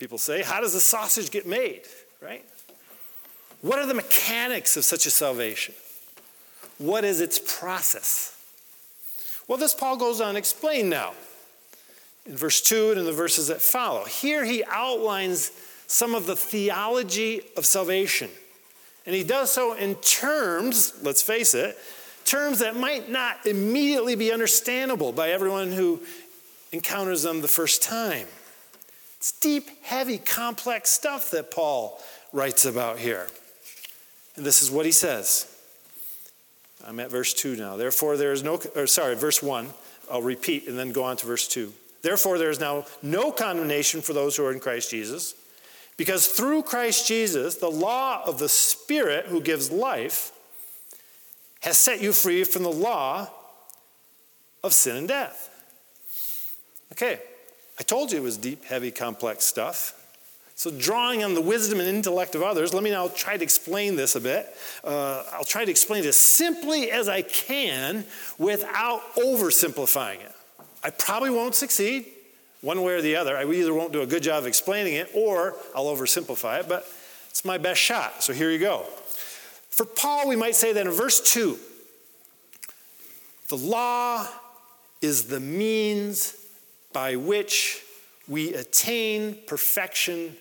people 0.00 0.18
say, 0.18 0.42
how 0.42 0.60
does 0.60 0.72
the 0.72 0.80
sausage 0.80 1.30
get 1.30 1.46
made, 1.46 1.82
right? 2.20 2.44
What 3.60 3.78
are 3.78 3.86
the 3.86 3.94
mechanics 3.94 4.76
of 4.76 4.84
such 4.84 5.06
a 5.06 5.10
salvation? 5.10 5.76
What 6.78 7.04
is 7.04 7.20
its 7.20 7.38
process? 7.38 8.36
Well, 9.46 9.58
this 9.58 9.74
Paul 9.74 9.96
goes 9.96 10.20
on 10.20 10.34
to 10.34 10.38
explain 10.38 10.88
now 10.88 11.12
in 12.26 12.36
verse 12.36 12.60
2 12.62 12.90
and 12.90 12.98
in 12.98 13.06
the 13.06 13.12
verses 13.12 13.46
that 13.46 13.62
follow. 13.62 14.06
Here 14.06 14.44
he 14.44 14.64
outlines 14.68 15.52
some 15.86 16.16
of 16.16 16.26
the 16.26 16.34
theology 16.34 17.42
of 17.56 17.64
salvation. 17.64 18.28
And 19.06 19.14
he 19.14 19.24
does 19.24 19.50
so 19.50 19.74
in 19.74 19.96
terms, 19.96 20.94
let's 21.02 21.22
face 21.22 21.54
it, 21.54 21.76
terms 22.24 22.60
that 22.60 22.76
might 22.76 23.10
not 23.10 23.46
immediately 23.46 24.14
be 24.14 24.32
understandable 24.32 25.12
by 25.12 25.30
everyone 25.30 25.72
who 25.72 26.00
encounters 26.70 27.22
them 27.22 27.40
the 27.40 27.48
first 27.48 27.82
time. 27.82 28.26
It's 29.16 29.32
deep, 29.32 29.68
heavy, 29.82 30.18
complex 30.18 30.90
stuff 30.90 31.30
that 31.30 31.50
Paul 31.50 32.00
writes 32.32 32.64
about 32.64 32.98
here. 32.98 33.28
And 34.36 34.44
this 34.46 34.62
is 34.62 34.70
what 34.70 34.86
he 34.86 34.92
says 34.92 35.48
I'm 36.86 36.98
at 36.98 37.10
verse 37.10 37.32
2 37.34 37.56
now. 37.56 37.76
Therefore, 37.76 38.16
there 38.16 38.32
is 38.32 38.42
no, 38.42 38.60
or 38.74 38.86
sorry, 38.86 39.14
verse 39.14 39.42
1. 39.42 39.68
I'll 40.10 40.22
repeat 40.22 40.66
and 40.66 40.78
then 40.78 40.92
go 40.92 41.04
on 41.04 41.16
to 41.18 41.26
verse 41.26 41.46
2. 41.48 41.72
Therefore, 42.02 42.36
there 42.38 42.50
is 42.50 42.58
now 42.58 42.84
no 43.02 43.30
condemnation 43.30 44.00
for 44.00 44.12
those 44.12 44.36
who 44.36 44.44
are 44.44 44.52
in 44.52 44.58
Christ 44.58 44.90
Jesus, 44.90 45.34
because 45.96 46.26
through 46.26 46.62
Christ 46.62 47.06
Jesus, 47.06 47.56
the 47.56 47.70
law 47.70 48.22
of 48.24 48.38
the 48.38 48.48
Spirit 48.48 49.26
who 49.26 49.40
gives 49.40 49.70
life 49.70 50.32
has 51.60 51.78
set 51.78 52.00
you 52.00 52.12
free 52.12 52.44
from 52.44 52.62
the 52.62 52.72
law 52.72 53.28
of 54.64 54.72
sin 54.72 54.96
and 54.96 55.08
death. 55.08 55.48
Okay, 56.92 57.20
I 57.78 57.82
told 57.82 58.12
you 58.12 58.18
it 58.18 58.22
was 58.22 58.36
deep, 58.36 58.64
heavy, 58.64 58.90
complex 58.90 59.44
stuff. 59.44 59.98
So, 60.54 60.70
drawing 60.70 61.24
on 61.24 61.34
the 61.34 61.40
wisdom 61.40 61.80
and 61.80 61.88
intellect 61.88 62.34
of 62.34 62.42
others, 62.42 62.74
let 62.74 62.82
me 62.82 62.90
now 62.90 63.08
try 63.08 63.36
to 63.36 63.42
explain 63.42 63.96
this 63.96 64.14
a 64.14 64.20
bit. 64.20 64.46
Uh, 64.84 65.24
I'll 65.32 65.44
try 65.44 65.64
to 65.64 65.70
explain 65.70 66.04
it 66.04 66.08
as 66.08 66.18
simply 66.18 66.90
as 66.90 67.08
I 67.08 67.22
can 67.22 68.04
without 68.38 69.14
oversimplifying 69.14 70.20
it. 70.20 70.32
I 70.84 70.90
probably 70.90 71.30
won't 71.30 71.54
succeed 71.54 72.06
one 72.62 72.82
way 72.82 72.94
or 72.94 73.02
the 73.02 73.16
other. 73.16 73.36
I 73.36 73.44
either 73.44 73.74
won't 73.74 73.92
do 73.92 74.00
a 74.00 74.06
good 74.06 74.22
job 74.22 74.38
of 74.38 74.46
explaining 74.46 74.94
it 74.94 75.10
or 75.14 75.54
I'll 75.74 75.86
oversimplify 75.86 76.60
it, 76.60 76.68
but 76.68 76.86
it's 77.28 77.44
my 77.44 77.58
best 77.58 77.80
shot. 77.80 78.22
So, 78.22 78.32
here 78.32 78.50
you 78.50 78.58
go. 78.58 78.86
For 79.68 79.84
Paul, 79.84 80.28
we 80.28 80.36
might 80.36 80.54
say 80.54 80.72
that 80.72 80.86
in 80.86 80.92
verse 80.92 81.20
2, 81.32 81.58
the 83.48 83.56
law 83.56 84.26
is 85.00 85.24
the 85.24 85.40
means 85.40 86.36
by 86.92 87.16
which 87.16 87.82
we 88.28 88.54
attain 88.54 89.36
perfection 89.46 90.36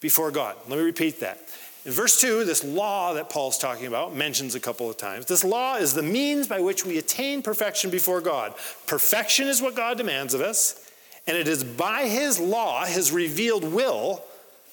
before 0.00 0.30
God. 0.30 0.56
Let 0.68 0.78
me 0.78 0.84
repeat 0.84 1.20
that. 1.20 1.38
In 1.84 1.92
verse 1.92 2.20
2, 2.20 2.44
this 2.44 2.64
law 2.64 3.14
that 3.14 3.30
Paul's 3.30 3.56
talking 3.56 3.86
about 3.86 4.14
mentions 4.14 4.54
a 4.54 4.60
couple 4.60 4.90
of 4.90 4.96
times. 4.96 5.26
This 5.26 5.44
law 5.44 5.76
is 5.76 5.94
the 5.94 6.02
means 6.02 6.48
by 6.48 6.60
which 6.60 6.84
we 6.84 6.98
attain 6.98 7.40
perfection 7.40 7.90
before 7.90 8.20
God. 8.20 8.54
Perfection 8.86 9.46
is 9.46 9.62
what 9.62 9.74
God 9.74 9.96
demands 9.96 10.34
of 10.34 10.40
us, 10.40 10.87
And 11.28 11.36
it 11.36 11.46
is 11.46 11.62
by 11.62 12.08
his 12.08 12.40
law, 12.40 12.86
his 12.86 13.12
revealed 13.12 13.62
will, 13.62 14.24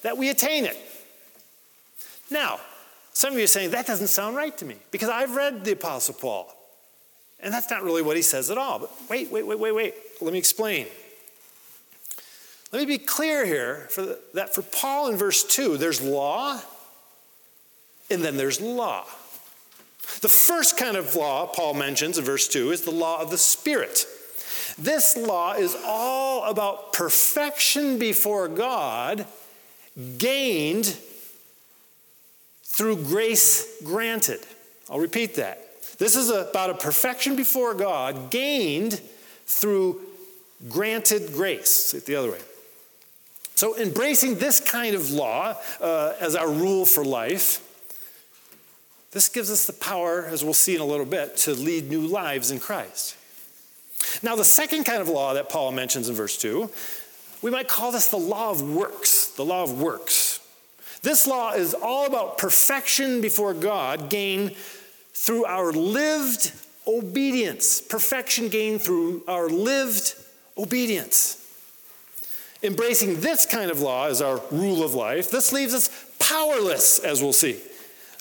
that 0.04 0.18
we 0.18 0.30
attain 0.30 0.64
it. 0.64 0.78
Now, 2.32 2.60
some 3.12 3.34
of 3.34 3.38
you 3.38 3.44
are 3.44 3.48
saying, 3.48 3.72
that 3.72 3.86
doesn't 3.86 4.08
sound 4.08 4.38
right 4.38 4.58
to 4.58 4.66
me 4.66 4.78
because 4.90 5.10
I've 5.10 5.36
read 5.36 5.66
the 5.66 5.74
Apostle 5.74 6.16
Paul. 6.16 6.52
And 7.42 7.54
that's 7.54 7.70
not 7.70 7.84
really 7.84 8.02
what 8.02 8.16
he 8.16 8.22
says 8.22 8.50
at 8.50 8.58
all. 8.58 8.80
But 8.80 8.92
wait, 9.10 9.30
wait, 9.32 9.46
wait, 9.46 9.60
wait, 9.60 9.76
wait. 9.76 9.94
Let 10.22 10.32
me 10.32 10.40
explain. 10.40 10.88
Let 12.72 12.80
me 12.80 12.86
be 12.86 12.98
clear 12.98 13.46
here 13.46 13.88
for 13.90 14.02
the, 14.02 14.20
that 14.34 14.56
for 14.56 14.62
Paul 14.62 15.10
in 15.10 15.18
verse 15.18 15.44
2, 15.44 15.78
there's 15.78 16.02
law 16.02 16.60
and 18.10 18.22
then 18.22 18.38
there's 18.38 18.62
law. 18.62 19.04
The 20.22 20.30
first 20.30 20.78
kind 20.78 20.96
of 20.96 21.16
law 21.16 21.48
Paul 21.48 21.74
mentions 21.74 22.18
in 22.18 22.24
verse 22.24 22.48
2 22.48 22.72
is 22.72 22.84
the 22.84 22.92
law 22.92 23.22
of 23.22 23.30
the 23.30 23.38
Spirit. 23.38 24.06
This 24.78 25.16
law 25.16 25.54
is 25.54 25.76
all 25.86 26.50
about 26.50 26.92
perfection 26.94 27.98
before 27.98 28.48
God 28.48 29.26
gained 30.18 30.98
through 32.64 33.04
grace 33.04 33.82
granted. 33.84 34.42
I'll 34.90 35.00
repeat 35.00 35.36
that. 35.36 35.62
This 35.98 36.16
is 36.18 36.30
about 36.30 36.70
a 36.70 36.74
perfection 36.74 37.38
before 37.38 37.74
God 37.74 38.30
gained 38.30 39.02
through 39.46 40.02
granted 40.68 41.32
grace. 41.34 41.70
Say 41.70 42.00
it 42.00 42.06
the 42.06 42.16
other 42.16 42.32
way. 42.32 42.42
So, 43.56 43.78
embracing 43.78 44.36
this 44.36 44.60
kind 44.60 44.96
of 44.96 45.12
law 45.12 45.56
uh, 45.80 46.14
as 46.20 46.36
our 46.36 46.52
rule 46.52 46.86
for 46.86 47.06
life, 47.06 47.62
this 49.12 49.30
gives 49.30 49.50
us 49.50 49.66
the 49.66 49.72
power, 49.72 50.26
as 50.26 50.44
we'll 50.44 50.54
see 50.54 50.76
in 50.76 50.82
a 50.82 50.86
little 50.86 51.06
bit, 51.06 51.38
to 51.38 51.54
lead 51.54 51.90
new 51.90 52.02
lives 52.02 52.52
in 52.52 52.60
Christ. 52.60 53.16
Now, 54.24 54.36
the 54.36 54.46
second 54.46 54.84
kind 54.86 55.02
of 55.02 55.10
law 55.10 55.34
that 55.34 55.50
Paul 55.50 55.72
mentions 55.72 56.10
in 56.10 56.16
verse 56.16 56.38
2, 56.38 56.70
we 57.42 57.52
might 57.52 57.68
call 57.68 57.92
this 57.92 58.08
the 58.08 58.18
law 58.18 58.52
of 58.52 58.62
works. 58.62 59.28
The 59.28 59.46
law 59.46 59.64
of 59.64 59.82
works. 59.82 60.40
This 61.02 61.28
law 61.28 61.54
is 61.54 61.74
all 61.76 62.08
about 62.08 62.38
perfection 62.40 63.22
before 63.22 63.54
God 63.54 64.10
gained 64.10 64.56
through 65.14 65.46
our 65.46 65.72
lived 65.72 66.52
obedience. 66.88 67.82
Perfection 67.82 68.50
gained 68.50 68.82
through 68.82 69.24
our 69.28 69.48
lived 69.48 70.16
obedience. 70.58 71.42
Embracing 72.64 73.20
this 73.20 73.46
kind 73.46 73.70
of 73.70 73.82
law 73.82 74.08
as 74.08 74.22
our 74.22 74.42
rule 74.50 74.84
of 74.84 74.96
life, 74.96 75.30
this 75.30 75.54
leaves 75.54 75.74
us 75.74 75.90
powerless, 76.18 76.98
as 77.00 77.22
we'll 77.22 77.34
see, 77.34 77.60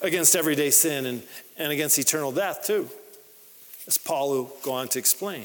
against 0.02 0.36
everyday 0.36 0.70
sin 0.70 1.06
and, 1.06 1.22
and 1.56 1.72
against 1.72 1.98
eternal 1.98 2.32
death, 2.32 2.64
too, 2.66 2.88
as 3.86 3.96
Paul 3.96 4.30
will 4.30 4.56
go 4.62 4.72
on 4.72 4.88
to 4.88 4.98
explain. 4.98 5.44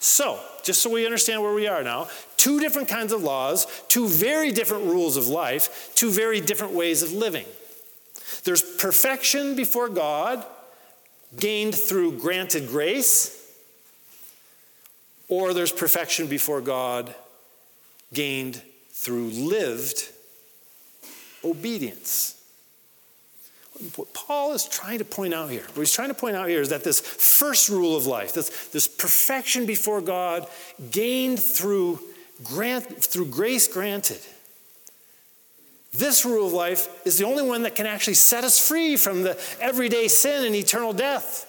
So, 0.00 0.40
just 0.62 0.80
so 0.80 0.88
we 0.88 1.04
understand 1.04 1.42
where 1.42 1.52
we 1.52 1.68
are 1.68 1.82
now, 1.82 2.08
two 2.38 2.58
different 2.58 2.88
kinds 2.88 3.12
of 3.12 3.22
laws, 3.22 3.66
two 3.88 4.08
very 4.08 4.50
different 4.50 4.84
rules 4.84 5.18
of 5.18 5.28
life, 5.28 5.92
two 5.94 6.10
very 6.10 6.40
different 6.40 6.72
ways 6.72 7.02
of 7.02 7.12
living. 7.12 7.44
There's 8.44 8.62
perfection 8.62 9.54
before 9.54 9.90
God 9.90 10.44
gained 11.38 11.74
through 11.74 12.18
granted 12.18 12.68
grace, 12.68 13.36
or 15.28 15.52
there's 15.52 15.70
perfection 15.70 16.28
before 16.28 16.62
God 16.62 17.14
gained 18.14 18.62
through 18.92 19.28
lived 19.28 20.08
obedience. 21.44 22.39
What 23.96 24.12
Paul 24.12 24.52
is 24.52 24.66
trying 24.66 24.98
to 24.98 25.04
point 25.04 25.32
out 25.32 25.50
here, 25.50 25.62
what 25.62 25.78
he's 25.78 25.92
trying 25.92 26.08
to 26.08 26.14
point 26.14 26.36
out 26.36 26.48
here 26.48 26.60
is 26.60 26.68
that 26.68 26.84
this 26.84 27.00
first 27.00 27.68
rule 27.68 27.96
of 27.96 28.06
life, 28.06 28.32
this, 28.32 28.68
this 28.68 28.86
perfection 28.86 29.66
before 29.66 30.00
God, 30.00 30.46
gained 30.90 31.40
through, 31.40 31.98
grant, 32.44 33.02
through 33.02 33.26
grace 33.26 33.66
granted, 33.66 34.20
this 35.92 36.24
rule 36.24 36.46
of 36.46 36.52
life 36.52 37.04
is 37.04 37.18
the 37.18 37.24
only 37.24 37.42
one 37.42 37.62
that 37.62 37.74
can 37.74 37.86
actually 37.86 38.14
set 38.14 38.44
us 38.44 38.66
free 38.66 38.96
from 38.96 39.22
the 39.22 39.38
everyday 39.60 40.08
sin 40.08 40.44
and 40.44 40.54
eternal 40.54 40.92
death, 40.92 41.46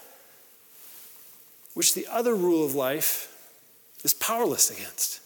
which 1.73 1.93
the 1.93 2.07
other 2.07 2.33
rule 2.33 2.65
of 2.65 2.73
life 2.73 3.27
is 4.03 4.13
powerless 4.13 4.71
against. 4.71 5.19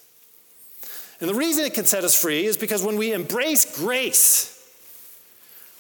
And 1.21 1.29
the 1.29 1.33
reason 1.33 1.63
it 1.63 1.73
can 1.73 1.85
set 1.85 2.03
us 2.03 2.19
free 2.19 2.45
is 2.45 2.57
because 2.57 2.83
when 2.83 2.97
we 2.97 3.13
embrace 3.13 3.77
grace, 3.77 4.54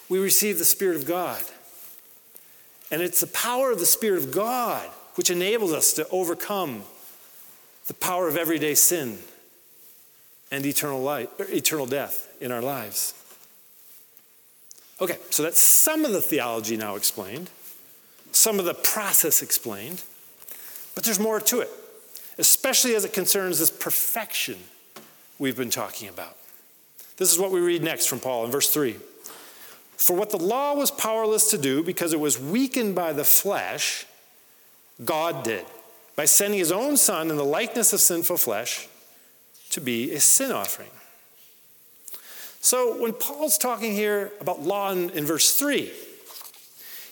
we 0.09 0.19
receive 0.19 0.57
the 0.57 0.65
Spirit 0.65 0.95
of 0.95 1.05
God. 1.05 1.41
And 2.91 3.01
it's 3.01 3.21
the 3.21 3.27
power 3.27 3.71
of 3.71 3.79
the 3.79 3.85
Spirit 3.85 4.23
of 4.23 4.31
God 4.31 4.89
which 5.15 5.29
enables 5.29 5.71
us 5.71 5.93
to 5.93 6.07
overcome 6.09 6.83
the 7.87 7.93
power 7.93 8.27
of 8.27 8.37
everyday 8.37 8.75
sin 8.75 9.17
and 10.51 10.65
eternal 10.65 11.01
life, 11.01 11.29
eternal 11.39 11.85
death 11.85 12.35
in 12.41 12.51
our 12.51 12.61
lives. 12.61 13.13
Okay, 15.01 15.17
so 15.29 15.43
that's 15.43 15.59
some 15.59 16.05
of 16.05 16.11
the 16.11 16.21
theology 16.21 16.77
now 16.77 16.95
explained, 16.95 17.49
some 18.31 18.59
of 18.59 18.65
the 18.65 18.73
process 18.73 19.41
explained, 19.41 20.03
but 20.93 21.03
there's 21.03 21.19
more 21.19 21.39
to 21.39 21.59
it, 21.59 21.69
especially 22.37 22.95
as 22.95 23.03
it 23.03 23.13
concerns 23.13 23.59
this 23.59 23.71
perfection 23.71 24.57
we've 25.37 25.57
been 25.57 25.69
talking 25.69 26.07
about. 26.07 26.37
This 27.17 27.31
is 27.31 27.39
what 27.39 27.51
we 27.51 27.59
read 27.59 27.83
next 27.83 28.07
from 28.07 28.19
Paul 28.19 28.45
in 28.45 28.51
verse 28.51 28.69
3. 28.69 28.95
For 29.97 30.15
what 30.15 30.29
the 30.29 30.37
law 30.37 30.73
was 30.75 30.91
powerless 30.91 31.49
to 31.51 31.57
do 31.57 31.83
because 31.83 32.13
it 32.13 32.19
was 32.19 32.39
weakened 32.39 32.95
by 32.95 33.13
the 33.13 33.23
flesh, 33.23 34.05
God 35.03 35.43
did 35.43 35.65
by 36.15 36.25
sending 36.25 36.59
his 36.59 36.71
own 36.71 36.97
Son 36.97 37.29
in 37.29 37.37
the 37.37 37.45
likeness 37.45 37.93
of 37.93 37.99
sinful 37.99 38.37
flesh 38.37 38.87
to 39.69 39.81
be 39.81 40.13
a 40.13 40.19
sin 40.19 40.51
offering. 40.51 40.89
So 42.61 42.99
when 43.01 43.13
Paul's 43.13 43.57
talking 43.57 43.93
here 43.93 44.31
about 44.39 44.61
law 44.61 44.91
in, 44.91 45.09
in 45.11 45.25
verse 45.25 45.57
3, 45.57 45.91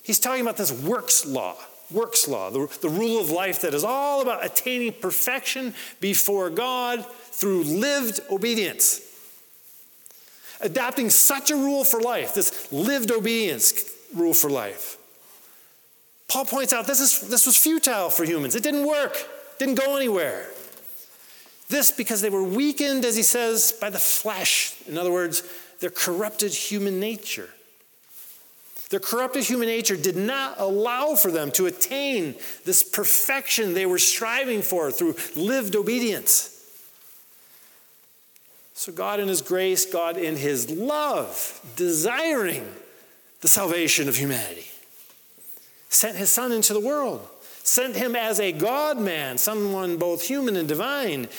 he's 0.04 0.20
talking 0.20 0.42
about 0.42 0.58
this 0.58 0.72
works 0.72 1.26
law, 1.26 1.58
works 1.92 2.28
law, 2.28 2.50
the, 2.50 2.68
the 2.82 2.90
rule 2.90 3.20
of 3.20 3.30
life 3.30 3.62
that 3.62 3.74
is 3.74 3.84
all 3.84 4.22
about 4.22 4.44
attaining 4.44 4.94
perfection 4.94 5.74
before 6.00 6.50
God 6.50 7.06
through 7.06 7.64
lived 7.66 8.22
obedience 8.32 9.02
adopting 10.64 11.10
such 11.10 11.52
a 11.52 11.56
rule 11.56 11.84
for 11.84 12.00
life, 12.02 12.34
this 12.34 12.72
lived 12.72 13.12
obedience 13.12 13.74
rule 14.16 14.34
for 14.34 14.50
life. 14.50 14.98
Paul 16.28 16.46
points 16.46 16.74
out 16.74 16.88
this, 16.88 17.00
is, 17.00 17.30
this 17.30 17.46
was 17.46 17.58
futile 17.58 18.10
for 18.10 18.24
humans. 18.24 18.56
It 18.56 18.64
didn't 18.64 18.88
work, 18.88 19.16
didn't 19.60 19.76
go 19.76 19.96
anywhere. 19.96 20.48
This 21.70 21.92
because 21.92 22.22
they 22.22 22.30
were 22.30 22.44
weakened, 22.44 23.06
as 23.06 23.16
he 23.16 23.24
says, 23.24 23.72
by 23.72 23.90
the 23.90 24.00
flesh. 24.00 24.76
In 24.88 24.98
other 24.98 25.12
words, 25.12 25.44
their 25.80 25.90
corrupted 25.90 26.54
human 26.54 27.00
nature. 27.00 27.50
Their 28.90 29.00
corrupted 29.00 29.44
human 29.44 29.68
nature 29.68 29.98
did 29.98 30.16
not 30.16 30.60
allow 30.60 31.16
for 31.16 31.32
them 31.32 31.52
to 31.54 31.66
attain 31.66 32.36
this 32.64 32.84
perfection 32.84 33.74
they 33.74 33.88
were 33.88 33.98
striving 33.98 34.62
for 34.62 34.92
through 34.92 35.16
lived 35.36 35.76
obedience. 35.76 36.53
So, 38.84 38.92
God 38.92 39.22
in 39.22 39.30
His 39.30 39.42
grace, 39.42 39.86
God 39.86 40.18
in 40.18 40.36
His 40.36 40.70
love, 40.70 41.62
desiring 41.78 42.70
the 43.40 43.48
salvation 43.48 44.10
of 44.10 44.18
humanity, 44.18 44.68
sent 45.88 46.18
His 46.18 46.30
Son 46.30 46.52
into 46.52 46.74
the 46.74 46.82
world, 46.82 47.26
sent 47.64 47.96
Him 47.96 48.14
as 48.14 48.42
a 48.42 48.52
God 48.52 48.98
man, 48.98 49.38
someone 49.38 49.96
both 49.96 50.28
human 50.28 50.58
and 50.58 50.68
divine, 50.68 51.30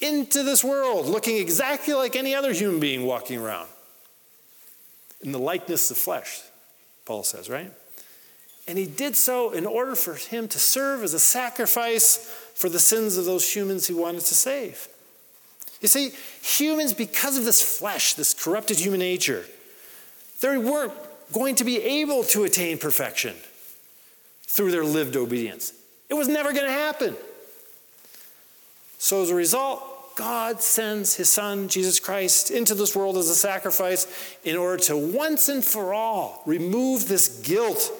into 0.00 0.44
this 0.44 0.62
world, 0.62 1.06
looking 1.06 1.36
exactly 1.36 1.94
like 1.94 2.14
any 2.14 2.32
other 2.32 2.52
human 2.52 2.78
being 2.78 3.04
walking 3.04 3.40
around. 3.40 3.66
In 5.20 5.32
the 5.32 5.40
likeness 5.40 5.90
of 5.90 5.96
flesh, 5.96 6.42
Paul 7.06 7.24
says, 7.24 7.50
right? 7.50 7.72
And 8.68 8.78
he 8.78 8.86
did 8.86 9.16
so 9.16 9.50
in 9.50 9.66
order 9.66 9.96
for 9.96 10.14
him 10.14 10.46
to 10.46 10.60
serve 10.60 11.02
as 11.02 11.12
a 11.12 11.18
sacrifice 11.18 12.18
for 12.54 12.68
the 12.68 12.78
sins 12.78 13.16
of 13.16 13.24
those 13.24 13.52
humans 13.52 13.88
he 13.88 13.94
wanted 13.94 14.20
to 14.20 14.34
save. 14.34 14.86
You 15.80 15.88
see, 15.88 16.12
humans, 16.42 16.92
because 16.92 17.36
of 17.36 17.44
this 17.44 17.60
flesh, 17.60 18.14
this 18.14 18.34
corrupted 18.34 18.78
human 18.78 19.00
nature, 19.00 19.44
they 20.40 20.58
weren't 20.58 20.92
going 21.32 21.54
to 21.56 21.64
be 21.64 21.80
able 21.82 22.24
to 22.24 22.44
attain 22.44 22.78
perfection 22.78 23.34
through 24.42 24.70
their 24.70 24.84
lived 24.84 25.16
obedience. 25.16 25.72
It 26.08 26.14
was 26.14 26.28
never 26.28 26.52
going 26.52 26.66
to 26.66 26.72
happen. 26.72 27.16
So, 28.98 29.22
as 29.22 29.30
a 29.30 29.34
result, 29.34 30.16
God 30.16 30.62
sends 30.62 31.16
his 31.16 31.28
son, 31.28 31.68
Jesus 31.68 31.98
Christ, 31.98 32.50
into 32.50 32.74
this 32.74 32.94
world 32.94 33.16
as 33.16 33.28
a 33.28 33.34
sacrifice 33.34 34.06
in 34.44 34.56
order 34.56 34.82
to 34.84 34.96
once 34.96 35.48
and 35.48 35.64
for 35.64 35.92
all 35.92 36.42
remove 36.46 37.08
this 37.08 37.40
guilt 37.40 37.90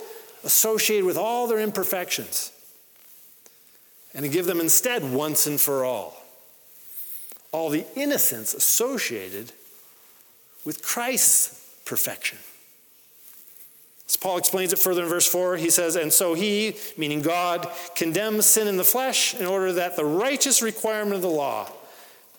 associated 0.44 1.04
with 1.04 1.16
all 1.16 1.46
their 1.46 1.58
imperfections 1.58 2.52
and 4.14 4.22
to 4.22 4.28
give 4.28 4.46
them 4.46 4.60
instead, 4.60 5.02
once 5.12 5.46
and 5.46 5.60
for 5.60 5.84
all, 5.84 6.16
all 7.54 7.70
the 7.70 7.86
innocence 7.94 8.52
associated 8.52 9.52
with 10.64 10.82
Christ's 10.82 11.64
perfection. 11.84 12.36
As 14.08 14.16
Paul 14.16 14.38
explains 14.38 14.72
it 14.72 14.80
further 14.80 15.04
in 15.04 15.08
verse 15.08 15.28
4, 15.28 15.56
he 15.58 15.70
says, 15.70 15.94
And 15.94 16.12
so 16.12 16.34
he, 16.34 16.74
meaning 16.98 17.22
God, 17.22 17.70
condemns 17.94 18.46
sin 18.46 18.66
in 18.66 18.76
the 18.76 18.82
flesh 18.82 19.36
in 19.36 19.46
order 19.46 19.72
that 19.74 19.94
the 19.94 20.04
righteous 20.04 20.62
requirement 20.62 21.14
of 21.14 21.22
the 21.22 21.28
law 21.28 21.70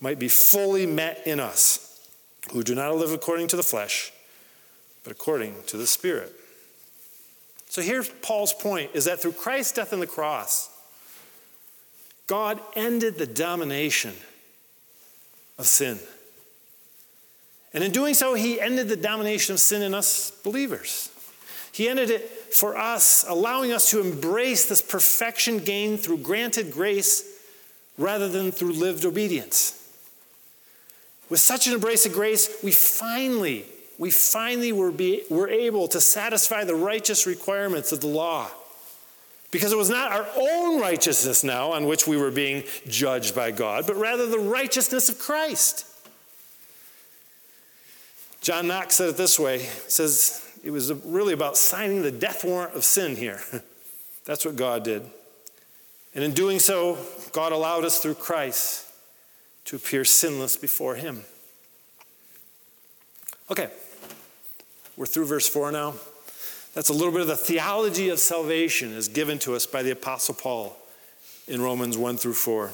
might 0.01 0.19
be 0.19 0.27
fully 0.27 0.85
met 0.85 1.25
in 1.25 1.39
us, 1.39 2.05
who 2.51 2.61
do 2.61 2.75
not 2.75 2.93
live 2.97 3.13
according 3.13 3.47
to 3.47 3.55
the 3.55 3.63
flesh, 3.63 4.11
but 5.05 5.13
according 5.13 5.55
to 5.67 5.77
the 5.77 5.87
Spirit. 5.87 6.33
So 7.69 7.81
here's 7.81 8.09
Paul's 8.09 8.51
point 8.51 8.91
is 8.93 9.05
that 9.05 9.21
through 9.21 9.31
Christ's 9.31 9.71
death 9.71 9.93
on 9.93 10.01
the 10.01 10.07
cross, 10.07 10.69
God 12.27 12.59
ended 12.75 13.17
the 13.17 13.25
domination 13.25 14.13
of 15.57 15.67
sin. 15.67 15.99
And 17.73 17.83
in 17.83 17.91
doing 17.91 18.13
so, 18.13 18.33
he 18.33 18.59
ended 18.59 18.87
the 18.87 18.95
domination 18.95 19.53
of 19.53 19.59
sin 19.59 19.81
in 19.81 19.93
us 19.93 20.31
believers. 20.43 21.11
He 21.71 21.89
ended 21.89 22.09
it 22.09 22.29
for 22.53 22.77
us, 22.77 23.25
allowing 23.27 23.73
us 23.73 23.89
to 23.91 23.99
embrace 23.99 24.69
this 24.69 24.81
perfection 24.81 25.59
gained 25.59 25.99
through 25.99 26.19
granted 26.19 26.71
grace 26.71 27.35
rather 27.97 28.29
than 28.29 28.51
through 28.51 28.71
lived 28.71 29.05
obedience. 29.05 29.81
With 31.29 31.39
such 31.39 31.67
an 31.67 31.73
embrace 31.73 32.05
of 32.05 32.13
grace, 32.13 32.63
we 32.63 32.71
finally, 32.71 33.65
we 33.97 34.11
finally 34.11 34.71
were, 34.71 34.91
be, 34.91 35.23
were 35.29 35.49
able 35.49 35.87
to 35.89 35.99
satisfy 35.99 36.63
the 36.63 36.75
righteous 36.75 37.25
requirements 37.25 37.91
of 37.91 37.99
the 37.99 38.07
law. 38.07 38.49
Because 39.51 39.71
it 39.71 39.77
was 39.77 39.89
not 39.89 40.11
our 40.11 40.27
own 40.35 40.81
righteousness 40.81 41.43
now 41.43 41.71
on 41.71 41.85
which 41.85 42.07
we 42.07 42.17
were 42.17 42.31
being 42.31 42.63
judged 42.87 43.35
by 43.35 43.51
God, 43.51 43.87
but 43.87 43.95
rather 43.95 44.27
the 44.27 44.39
righteousness 44.39 45.07
of 45.07 45.19
Christ. 45.19 45.85
John 48.41 48.67
Knox 48.67 48.95
said 48.95 49.09
it 49.09 49.17
this 49.17 49.39
way. 49.39 49.59
Says 49.87 50.47
it 50.63 50.71
was 50.71 50.91
really 51.05 51.33
about 51.33 51.57
signing 51.57 52.01
the 52.01 52.11
death 52.11 52.43
warrant 52.43 52.75
of 52.75 52.83
sin 52.83 53.15
here. 53.15 53.39
That's 54.25 54.45
what 54.45 54.55
God 54.55 54.83
did. 54.83 55.03
And 56.13 56.23
in 56.23 56.33
doing 56.33 56.59
so, 56.59 56.97
God 57.31 57.51
allowed 57.51 57.85
us 57.85 57.99
through 57.99 58.15
Christ 58.15 58.87
to 59.65 59.75
appear 59.75 60.05
sinless 60.05 60.57
before 60.57 60.95
Him. 60.95 61.23
Okay, 63.51 63.69
we're 64.97 65.05
through 65.05 65.25
verse 65.25 65.47
4 65.47 65.71
now. 65.71 65.95
That's 66.75 66.89
a 66.89 66.93
little 66.93 67.13
bit 67.13 67.21
of 67.21 67.27
the 67.27 67.37
theology 67.37 68.09
of 68.09 68.19
salvation 68.19 68.93
as 68.93 69.07
given 69.07 69.39
to 69.39 69.55
us 69.55 69.65
by 69.65 69.81
the 69.81 69.91
Apostle 69.91 70.35
Paul 70.35 70.77
in 71.47 71.61
Romans 71.61 71.97
1 71.97 72.17
through 72.17 72.33
4. 72.33 72.67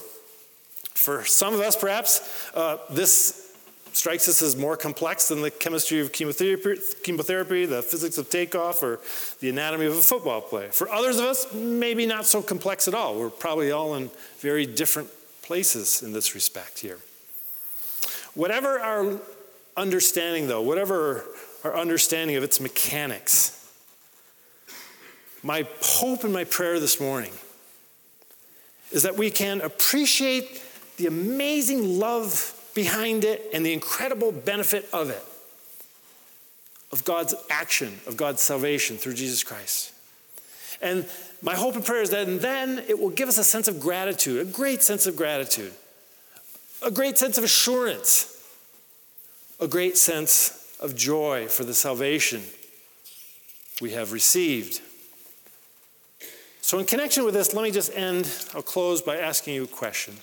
For 0.96 1.24
some 1.24 1.54
of 1.54 1.60
us, 1.60 1.76
perhaps, 1.76 2.50
uh, 2.56 2.78
this 2.90 3.56
strikes 3.94 4.28
us 4.28 4.42
as 4.42 4.56
more 4.56 4.76
complex 4.76 5.28
than 5.28 5.44
the 5.44 5.52
chemistry 5.52 6.00
of 6.00 6.12
chemotherapy, 6.12 6.80
chemotherapy, 7.04 7.66
the 7.66 7.84
physics 7.84 8.18
of 8.18 8.28
takeoff, 8.32 8.82
or 8.82 9.00
the 9.40 9.50
anatomy 9.50 9.86
of 9.86 9.96
a 9.96 10.02
football 10.02 10.42
play. 10.42 10.70
For 10.70 10.90
others 10.90 11.20
of 11.20 11.26
us, 11.26 11.54
maybe 11.54 12.08
not 12.08 12.26
so 12.26 12.42
complex 12.42 12.88
at 12.88 12.96
all. 12.96 13.20
We're 13.20 13.30
probably 13.30 13.72
all 13.72 13.94
in 13.96 14.10
very 14.40 14.66
different 14.66 15.10
places 15.44 16.02
in 16.02 16.12
this 16.12 16.34
respect 16.34 16.80
here. 16.80 16.98
Whatever 18.34 18.80
our 18.80 19.20
understanding, 19.78 20.48
though, 20.48 20.62
whatever 20.62 21.26
our 21.64 21.76
understanding 21.76 22.36
of 22.36 22.44
its 22.44 22.60
mechanics, 22.60 23.61
my 25.44 25.68
hope 25.82 26.24
and 26.24 26.34
my 26.34 26.44
prayer 26.44 26.80
this 26.80 27.00
morning 27.00 27.32
is 28.92 29.04
that 29.04 29.18
we 29.18 29.32
can 29.32 29.62
appreciate 29.62 30.62
the 30.98 31.08
amazing 31.08 32.00
love 32.00 32.54
behind 32.76 33.24
it 33.24 33.50
and 33.54 33.66
the 33.66 33.74
incredible 33.74 34.32
benefit 34.32 34.88
of 34.94 35.10
it, 35.10 35.24
of 36.92 37.04
God's 37.06 37.34
action, 37.50 38.00
of 38.06 38.18
God's 38.18 38.42
salvation 38.42 38.98
through 38.98 39.14
Jesus 39.14 39.44
Christ. 39.44 39.94
And 40.82 41.08
my 41.42 41.56
hope 41.56 41.76
and 41.76 41.86
prayer 41.86 42.02
is 42.02 42.10
that 42.12 42.42
then 42.42 42.84
it 42.88 43.00
will 43.00 43.10
give 43.10 43.30
us 43.30 43.38
a 43.38 43.44
sense 43.44 43.68
of 43.68 43.80
gratitude, 43.80 44.42
a 44.42 44.50
great 44.50 44.84
sense 44.84 45.08
of 45.08 45.16
gratitude, 45.16 45.74
a 46.82 46.92
great 46.92 47.18
sense 47.18 47.38
of 47.38 47.44
assurance, 47.44 48.28
a 49.60 49.68
great 49.68 49.98
sense 49.98 50.76
of 50.80 50.96
joy 50.96 51.48
for 51.48 51.64
the 51.64 51.74
salvation 51.74 52.42
we 53.80 53.92
have 53.92 54.12
received. 54.12 54.82
So, 56.62 56.78
in 56.78 56.86
connection 56.86 57.26
with 57.26 57.34
this, 57.34 57.54
let 57.54 57.64
me 57.64 57.72
just 57.72 57.92
end. 57.96 58.32
I'll 58.54 58.62
close 58.62 59.02
by 59.02 59.18
asking 59.18 59.56
you 59.56 59.64
a 59.64 59.68
question. 59.68 60.16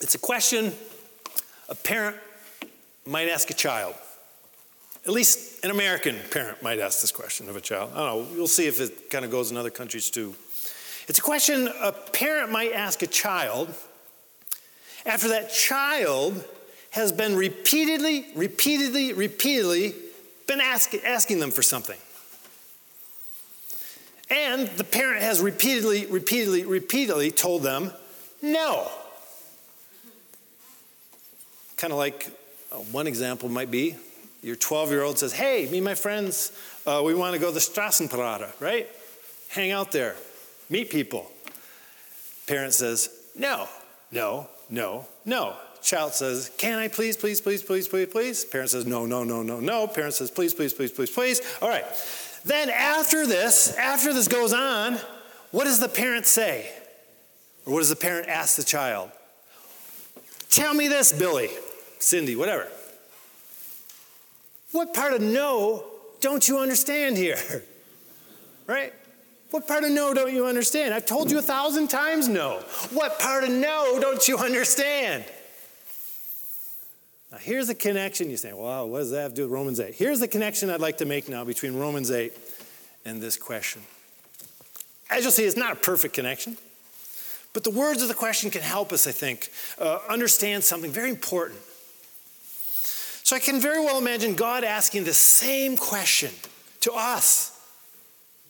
It's 0.00 0.14
a 0.14 0.18
question 0.18 0.72
a 1.68 1.74
parent 1.74 2.16
might 3.06 3.28
ask 3.28 3.50
a 3.50 3.54
child. 3.54 3.94
At 5.04 5.12
least 5.12 5.64
an 5.64 5.70
American 5.70 6.16
parent 6.30 6.62
might 6.62 6.78
ask 6.78 7.00
this 7.00 7.10
question 7.10 7.48
of 7.48 7.56
a 7.56 7.60
child. 7.60 7.92
I 7.94 7.96
don't 7.96 8.06
know. 8.06 8.36
We'll 8.36 8.46
see 8.46 8.66
if 8.66 8.80
it 8.80 9.10
kind 9.10 9.24
of 9.24 9.30
goes 9.30 9.50
in 9.50 9.56
other 9.56 9.70
countries 9.70 10.10
too. 10.10 10.34
It's 11.08 11.18
a 11.18 11.22
question 11.22 11.68
a 11.80 11.92
parent 11.92 12.52
might 12.52 12.72
ask 12.72 13.02
a 13.02 13.06
child 13.06 13.74
after 15.06 15.28
that 15.28 15.50
child 15.50 16.44
has 16.90 17.10
been 17.10 17.34
repeatedly, 17.34 18.26
repeatedly, 18.36 19.12
repeatedly 19.12 19.94
been 20.52 20.60
ask, 20.60 20.94
asking 21.04 21.40
them 21.40 21.50
for 21.50 21.62
something. 21.62 21.98
And 24.30 24.68
the 24.68 24.84
parent 24.84 25.22
has 25.22 25.40
repeatedly, 25.40 26.06
repeatedly, 26.06 26.64
repeatedly 26.64 27.30
told 27.30 27.62
them 27.62 27.92
no. 28.40 28.90
Kind 31.76 31.92
of 31.92 31.98
like 31.98 32.28
uh, 32.70 32.76
one 32.76 33.06
example 33.06 33.48
might 33.48 33.70
be 33.70 33.96
your 34.42 34.56
12 34.56 34.90
year 34.90 35.02
old 35.02 35.18
says, 35.18 35.32
Hey, 35.32 35.68
me 35.70 35.78
and 35.78 35.84
my 35.84 35.94
friends, 35.94 36.52
uh, 36.86 37.02
we 37.04 37.14
want 37.14 37.34
to 37.34 37.40
go 37.40 37.48
to 37.48 37.54
the 37.54 37.60
Strassenparade, 37.60 38.50
right? 38.60 38.88
Hang 39.48 39.70
out 39.70 39.92
there, 39.92 40.16
meet 40.68 40.90
people. 40.90 41.30
Parent 42.46 42.74
says, 42.74 43.08
No, 43.36 43.68
no, 44.10 44.48
no, 44.68 45.06
no. 45.24 45.56
Child 45.82 46.14
says, 46.14 46.50
Can 46.56 46.78
I 46.78 46.88
please, 46.88 47.16
please, 47.16 47.40
please, 47.40 47.62
please, 47.62 47.88
please, 47.88 48.06
please? 48.06 48.44
Parent 48.44 48.70
says, 48.70 48.86
No, 48.86 49.04
no, 49.04 49.24
no, 49.24 49.42
no, 49.42 49.60
no. 49.60 49.86
Parent 49.86 50.14
says, 50.14 50.30
Please, 50.30 50.54
please, 50.54 50.72
please, 50.72 50.92
please, 50.92 51.10
please. 51.10 51.40
All 51.60 51.68
right. 51.68 51.84
Then 52.44 52.70
after 52.70 53.26
this, 53.26 53.76
after 53.76 54.12
this 54.12 54.28
goes 54.28 54.52
on, 54.52 54.98
what 55.50 55.64
does 55.64 55.80
the 55.80 55.88
parent 55.88 56.26
say? 56.26 56.70
Or 57.66 57.74
what 57.74 57.78
does 57.80 57.90
the 57.90 57.96
parent 57.96 58.28
ask 58.28 58.56
the 58.56 58.64
child? 58.64 59.10
Tell 60.50 60.74
me 60.74 60.88
this, 60.88 61.12
Billy. 61.12 61.50
Cindy, 61.98 62.36
whatever. 62.36 62.68
What 64.72 64.94
part 64.94 65.12
of 65.12 65.20
no 65.20 65.84
don't 66.20 66.46
you 66.48 66.58
understand 66.58 67.16
here? 67.16 67.36
right? 68.66 68.92
What 69.50 69.68
part 69.68 69.84
of 69.84 69.90
no 69.90 70.14
don't 70.14 70.32
you 70.32 70.46
understand? 70.46 70.94
I've 70.94 71.06
told 71.06 71.30
you 71.30 71.38
a 71.38 71.42
thousand 71.42 71.88
times 71.88 72.28
no. 72.28 72.60
What 72.92 73.18
part 73.18 73.44
of 73.44 73.50
no 73.50 73.98
don't 74.00 74.26
you 74.26 74.38
understand? 74.38 75.24
Now, 77.32 77.38
here's 77.38 77.68
the 77.68 77.74
connection. 77.74 78.28
You 78.28 78.36
say, 78.36 78.52
well, 78.52 78.88
what 78.88 78.98
does 78.98 79.10
that 79.10 79.22
have 79.22 79.30
to 79.32 79.36
do 79.36 79.42
with 79.44 79.52
Romans 79.52 79.80
8? 79.80 79.94
Here's 79.94 80.20
the 80.20 80.28
connection 80.28 80.68
I'd 80.68 80.80
like 80.80 80.98
to 80.98 81.06
make 81.06 81.30
now 81.30 81.44
between 81.44 81.78
Romans 81.78 82.10
8 82.10 82.30
and 83.06 83.22
this 83.22 83.38
question. 83.38 83.80
As 85.10 85.22
you'll 85.22 85.32
see, 85.32 85.44
it's 85.44 85.56
not 85.56 85.72
a 85.72 85.76
perfect 85.76 86.14
connection, 86.14 86.58
but 87.54 87.64
the 87.64 87.70
words 87.70 88.02
of 88.02 88.08
the 88.08 88.14
question 88.14 88.50
can 88.50 88.60
help 88.60 88.92
us, 88.92 89.06
I 89.06 89.12
think, 89.12 89.50
uh, 89.78 90.00
understand 90.08 90.62
something 90.62 90.90
very 90.90 91.08
important. 91.08 91.58
So 93.24 93.34
I 93.34 93.38
can 93.38 93.60
very 93.60 93.80
well 93.80 93.98
imagine 93.98 94.34
God 94.34 94.62
asking 94.62 95.04
the 95.04 95.14
same 95.14 95.78
question 95.78 96.30
to 96.80 96.92
us, 96.92 97.58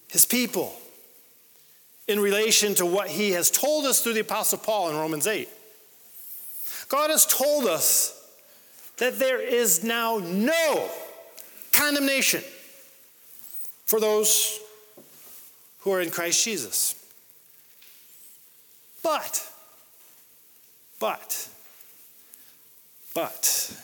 his 0.09 0.25
people, 0.25 0.75
in 2.09 2.19
relation 2.19 2.75
to 2.77 2.87
what 2.87 3.09
he 3.09 3.31
has 3.33 3.49
told 3.49 3.85
us 3.85 4.01
through 4.01 4.15
the 4.15 4.21
Apostle 4.21 4.59
Paul 4.59 4.91
in 4.91 4.97
Romans 4.97 5.29
8. 5.29 5.49
God 6.89 7.11
has 7.11 7.27
told 7.27 7.67
us 7.67 8.22
that 9.03 9.19
there 9.19 9.41
is 9.41 9.83
now 9.83 10.21
no 10.23 10.89
condemnation 11.73 12.41
for 13.85 13.99
those 13.99 14.61
who 15.81 15.93
are 15.93 16.01
in 16.01 16.09
Christ 16.09 16.45
Jesus. 16.45 16.95
But, 19.03 19.45
but, 21.01 21.49
but, 23.13 23.77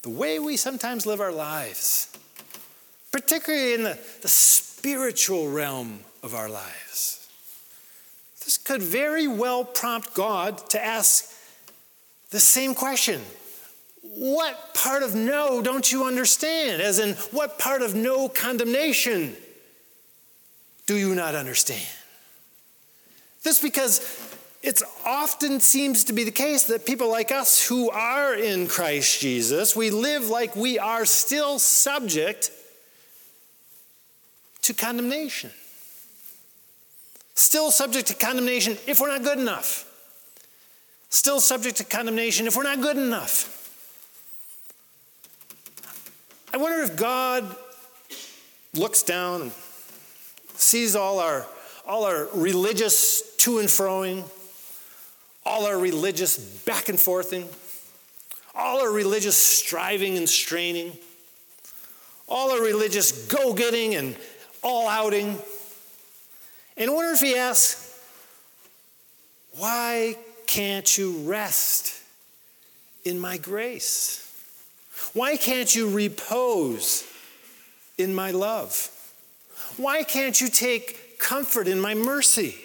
the 0.00 0.08
way 0.08 0.38
we 0.38 0.56
sometimes 0.56 1.04
live 1.04 1.20
our 1.20 1.30
lives, 1.30 2.08
particularly 3.12 3.74
in 3.74 3.82
the, 3.82 3.98
the 4.22 4.28
spiritual 4.28 5.50
realm 5.50 5.98
of 6.22 6.34
our 6.34 6.48
lives. 6.48 7.28
This 8.42 8.56
could 8.56 8.80
very 8.80 9.28
well 9.28 9.66
prompt 9.66 10.14
God 10.14 10.70
to 10.70 10.82
ask 10.82 11.30
the 12.30 12.40
same 12.40 12.74
question 12.74 13.20
What 14.14 14.74
part 14.74 15.02
of 15.02 15.14
no 15.14 15.62
don't 15.62 15.90
you 15.92 16.04
understand? 16.04 16.80
As 16.80 16.98
in, 16.98 17.14
what 17.30 17.58
part 17.58 17.82
of 17.82 17.94
no 17.94 18.28
condemnation 18.28 19.36
do 20.86 20.96
you 20.96 21.14
not 21.14 21.34
understand? 21.34 21.86
This 23.42 23.60
because 23.60 24.00
it 24.62 24.82
often 25.04 25.60
seems 25.60 26.04
to 26.04 26.12
be 26.12 26.24
the 26.24 26.30
case 26.30 26.64
that 26.64 26.86
people 26.86 27.08
like 27.10 27.30
us 27.30 27.66
who 27.66 27.90
are 27.90 28.34
in 28.34 28.66
Christ 28.66 29.20
Jesus, 29.20 29.76
we 29.76 29.90
live 29.90 30.28
like 30.28 30.56
we 30.56 30.78
are 30.78 31.04
still 31.04 31.58
subject 31.58 32.50
to 34.62 34.74
condemnation. 34.74 35.50
Still 37.34 37.70
subject 37.70 38.08
to 38.08 38.14
condemnation 38.14 38.76
if 38.86 39.00
we're 39.00 39.08
not 39.08 39.22
good 39.22 39.38
enough. 39.38 39.84
Still 41.10 41.40
subject 41.40 41.76
to 41.76 41.84
condemnation 41.84 42.46
if 42.46 42.56
we're 42.56 42.64
not 42.64 42.80
good 42.80 42.96
enough. 42.96 43.57
I 46.58 46.60
wonder 46.60 46.82
if 46.82 46.96
God 46.96 47.54
looks 48.74 49.04
down 49.04 49.42
and 49.42 49.52
sees 50.56 50.96
all 50.96 51.20
our, 51.20 51.46
all 51.86 52.02
our 52.02 52.26
religious 52.34 53.36
to 53.36 53.60
and 53.60 53.68
froing, 53.68 54.24
all 55.46 55.66
our 55.66 55.78
religious 55.78 56.36
back 56.36 56.88
and 56.88 56.98
forthing, 56.98 57.48
all 58.56 58.80
our 58.80 58.90
religious 58.90 59.40
striving 59.40 60.16
and 60.16 60.28
straining, 60.28 60.98
all 62.26 62.50
our 62.50 62.60
religious 62.60 63.26
go 63.28 63.54
getting 63.54 63.94
and 63.94 64.16
all 64.60 64.88
outing. 64.88 65.38
And 66.76 66.90
I 66.90 66.92
wonder 66.92 67.12
if 67.12 67.20
he 67.20 67.36
asks, 67.36 68.02
why 69.52 70.16
can't 70.48 70.98
you 70.98 71.18
rest 71.18 72.02
in 73.04 73.20
my 73.20 73.36
grace? 73.36 74.27
Why 75.14 75.36
can't 75.36 75.74
you 75.74 75.90
repose 75.90 77.04
in 77.96 78.14
my 78.14 78.30
love? 78.30 78.90
Why 79.76 80.02
can't 80.02 80.40
you 80.40 80.48
take 80.48 81.18
comfort 81.18 81.68
in 81.68 81.80
my 81.80 81.94
mercy? 81.94 82.56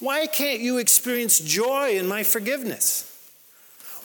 Why 0.00 0.26
can't 0.26 0.60
you 0.60 0.78
experience 0.78 1.38
joy 1.38 1.96
in 1.96 2.06
my 2.06 2.22
forgiveness? 2.22 3.10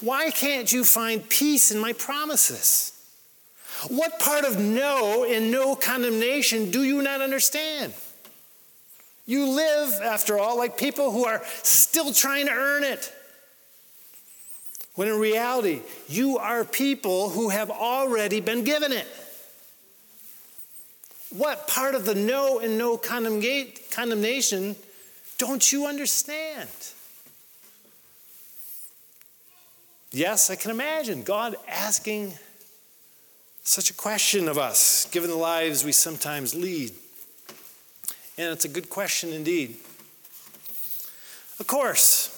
Why 0.01 0.31
can't 0.31 0.71
you 0.71 0.83
find 0.83 1.27
peace 1.27 1.71
in 1.71 1.79
my 1.79 1.93
promises? 1.93 2.93
What 3.87 4.19
part 4.19 4.45
of 4.45 4.59
no 4.59 5.25
and 5.25 5.51
no 5.51 5.75
condemnation 5.75 6.71
do 6.71 6.83
you 6.83 7.01
not 7.01 7.21
understand? 7.21 7.93
You 9.25 9.47
live, 9.47 10.01
after 10.01 10.39
all, 10.39 10.57
like 10.57 10.77
people 10.77 11.11
who 11.11 11.25
are 11.25 11.41
still 11.63 12.11
trying 12.11 12.47
to 12.47 12.51
earn 12.51 12.83
it. 12.83 13.13
When 14.99 15.07
in 15.07 15.17
reality, 15.17 15.79
you 16.09 16.39
are 16.39 16.65
people 16.65 17.29
who 17.29 17.47
have 17.47 17.71
already 17.71 18.41
been 18.41 18.65
given 18.65 18.91
it. 18.91 19.07
What 21.29 21.69
part 21.69 21.95
of 21.95 22.03
the 22.03 22.15
no 22.15 22.59
and 22.59 22.77
no 22.77 22.97
condemnation 22.97 24.75
don't 25.37 25.71
you 25.71 25.85
understand? 25.85 26.67
Yes, 30.11 30.49
I 30.49 30.57
can 30.57 30.69
imagine 30.69 31.23
God 31.23 31.55
asking 31.69 32.33
such 33.63 33.89
a 33.89 33.93
question 33.93 34.49
of 34.49 34.57
us, 34.57 35.07
given 35.11 35.29
the 35.29 35.37
lives 35.37 35.85
we 35.85 35.93
sometimes 35.93 36.53
lead. 36.53 36.91
And 38.37 38.51
it's 38.51 38.65
a 38.65 38.67
good 38.67 38.89
question 38.89 39.31
indeed. 39.31 39.77
Of 41.57 41.67
course, 41.67 42.28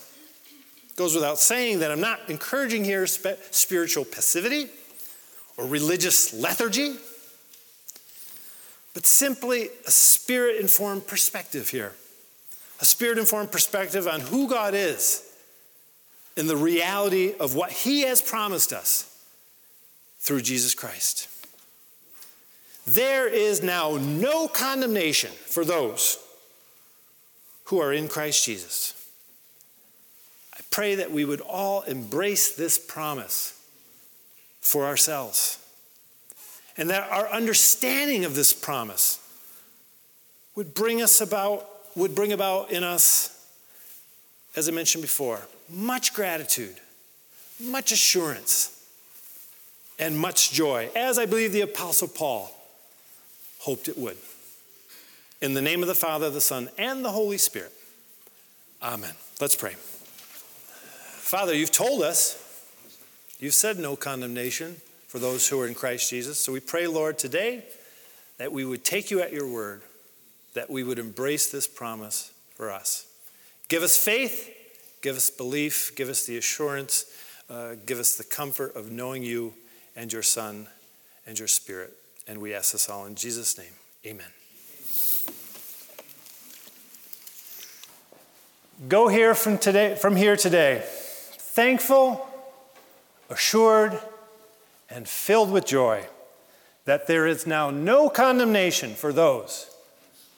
goes 0.95 1.15
without 1.15 1.39
saying 1.39 1.79
that 1.79 1.91
I'm 1.91 2.01
not 2.01 2.29
encouraging 2.29 2.83
here 2.83 3.07
spiritual 3.07 4.05
passivity 4.05 4.67
or 5.57 5.65
religious 5.65 6.33
lethargy, 6.33 6.95
but 8.93 9.05
simply 9.05 9.69
a 9.87 9.91
spirit 9.91 10.57
informed 10.57 11.07
perspective 11.07 11.69
here. 11.69 11.93
A 12.81 12.85
spirit 12.85 13.17
informed 13.17 13.51
perspective 13.51 14.07
on 14.07 14.21
who 14.21 14.47
God 14.49 14.73
is 14.73 15.23
and 16.35 16.49
the 16.49 16.57
reality 16.57 17.33
of 17.39 17.55
what 17.55 17.71
He 17.71 18.01
has 18.01 18.21
promised 18.21 18.73
us 18.73 19.07
through 20.19 20.41
Jesus 20.41 20.73
Christ. 20.73 21.27
There 22.85 23.27
is 23.27 23.61
now 23.61 23.97
no 23.97 24.47
condemnation 24.47 25.31
for 25.31 25.63
those 25.63 26.17
who 27.65 27.79
are 27.79 27.93
in 27.93 28.07
Christ 28.07 28.43
Jesus. 28.45 29.00
Pray 30.71 30.95
that 30.95 31.11
we 31.11 31.25
would 31.25 31.41
all 31.41 31.81
embrace 31.83 32.55
this 32.55 32.79
promise 32.79 33.59
for 34.61 34.85
ourselves 34.85 35.59
and 36.77 36.89
that 36.89 37.09
our 37.11 37.27
understanding 37.29 38.25
of 38.25 38.35
this 38.35 38.53
promise 38.53 39.19
would 40.55 40.73
bring 40.73 41.01
us 41.01 41.21
about 41.21 41.67
would 41.95 42.15
bring 42.15 42.31
about 42.31 42.71
in 42.71 42.83
us 42.83 43.45
as 44.55 44.69
I 44.69 44.71
mentioned 44.71 45.01
before 45.01 45.41
much 45.69 46.13
gratitude 46.13 46.77
much 47.61 47.91
assurance 47.91 48.77
and 49.99 50.17
much 50.17 50.51
joy, 50.51 50.89
as 50.95 51.19
I 51.19 51.25
believe 51.25 51.51
the 51.51 51.61
Apostle 51.61 52.07
Paul 52.07 52.51
hoped 53.59 53.87
it 53.87 53.97
would. 53.97 54.17
In 55.41 55.53
the 55.53 55.61
name 55.61 55.81
of 55.81 55.87
the 55.87 55.95
Father, 55.95 56.29
the 56.29 56.41
Son, 56.41 56.69
and 56.77 57.05
the 57.05 57.11
Holy 57.11 57.37
Spirit. 57.37 57.71
Amen. 58.81 59.13
Let's 59.39 59.55
pray. 59.55 59.75
Father, 61.31 61.55
you've 61.55 61.71
told 61.71 62.01
us, 62.01 62.35
you've 63.39 63.53
said 63.53 63.79
no 63.79 63.95
condemnation 63.95 64.75
for 65.07 65.17
those 65.17 65.47
who 65.47 65.61
are 65.61 65.65
in 65.65 65.73
Christ 65.73 66.09
Jesus. 66.09 66.37
So 66.37 66.51
we 66.51 66.59
pray, 66.59 66.87
Lord, 66.87 67.17
today 67.17 67.63
that 68.37 68.51
we 68.51 68.65
would 68.65 68.83
take 68.83 69.09
you 69.09 69.21
at 69.21 69.31
your 69.31 69.47
word, 69.47 69.81
that 70.55 70.69
we 70.69 70.83
would 70.83 70.99
embrace 70.99 71.49
this 71.49 71.69
promise 71.69 72.33
for 72.55 72.69
us. 72.69 73.05
Give 73.69 73.81
us 73.81 73.95
faith, 73.95 74.53
give 75.01 75.15
us 75.15 75.29
belief, 75.29 75.95
give 75.95 76.09
us 76.09 76.25
the 76.25 76.35
assurance, 76.35 77.05
uh, 77.49 77.75
give 77.85 77.99
us 77.99 78.17
the 78.17 78.25
comfort 78.25 78.75
of 78.75 78.91
knowing 78.91 79.23
you 79.23 79.53
and 79.95 80.11
your 80.11 80.23
Son 80.23 80.67
and 81.25 81.39
your 81.39 81.47
Spirit. 81.47 81.93
And 82.27 82.41
we 82.41 82.53
ask 82.53 82.73
this 82.73 82.89
all 82.89 83.05
in 83.05 83.15
Jesus' 83.15 83.57
name. 83.57 83.71
Amen. 84.05 84.27
Go 88.89 89.07
here 89.07 89.33
from 89.33 89.57
today 89.57 89.95
from 89.95 90.17
here 90.17 90.35
today, 90.35 90.83
thankful, 91.51 92.25
assured, 93.29 93.99
and 94.89 95.07
filled 95.07 95.51
with 95.51 95.65
joy 95.65 96.05
that 96.85 97.07
there 97.07 97.27
is 97.27 97.45
now 97.45 97.69
no 97.69 98.09
condemnation 98.09 98.95
for 98.95 99.11
those 99.11 99.69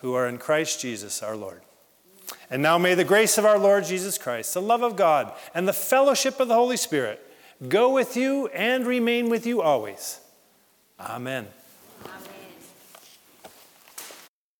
who 0.02 0.16
are 0.16 0.28
in 0.28 0.40
Christ 0.40 0.82
Jesus 0.82 1.22
our 1.22 1.36
Lord. 1.36 1.62
And 2.50 2.64
now 2.64 2.80
may 2.80 2.96
the 2.96 3.04
grace 3.04 3.38
of 3.38 3.46
our 3.46 3.60
Lord 3.60 3.86
Jesus 3.86 4.18
Christ, 4.18 4.56
the 4.56 4.62
love 4.62 4.82
of 4.82 4.96
God, 4.96 5.32
and 5.54 5.68
the 5.68 5.74
fellowship 5.74 6.40
of 6.40 6.48
the 6.48 6.56
Holy 6.56 6.78
Spirit 6.78 7.22
go 7.68 7.94
with 7.94 8.18
you 8.18 8.48
and 8.48 8.86
remain 8.86 9.30
with 9.30 9.46
you 9.46 9.62
always. 9.62 10.20
Amen. 11.00 11.48
Amen. 12.06 12.33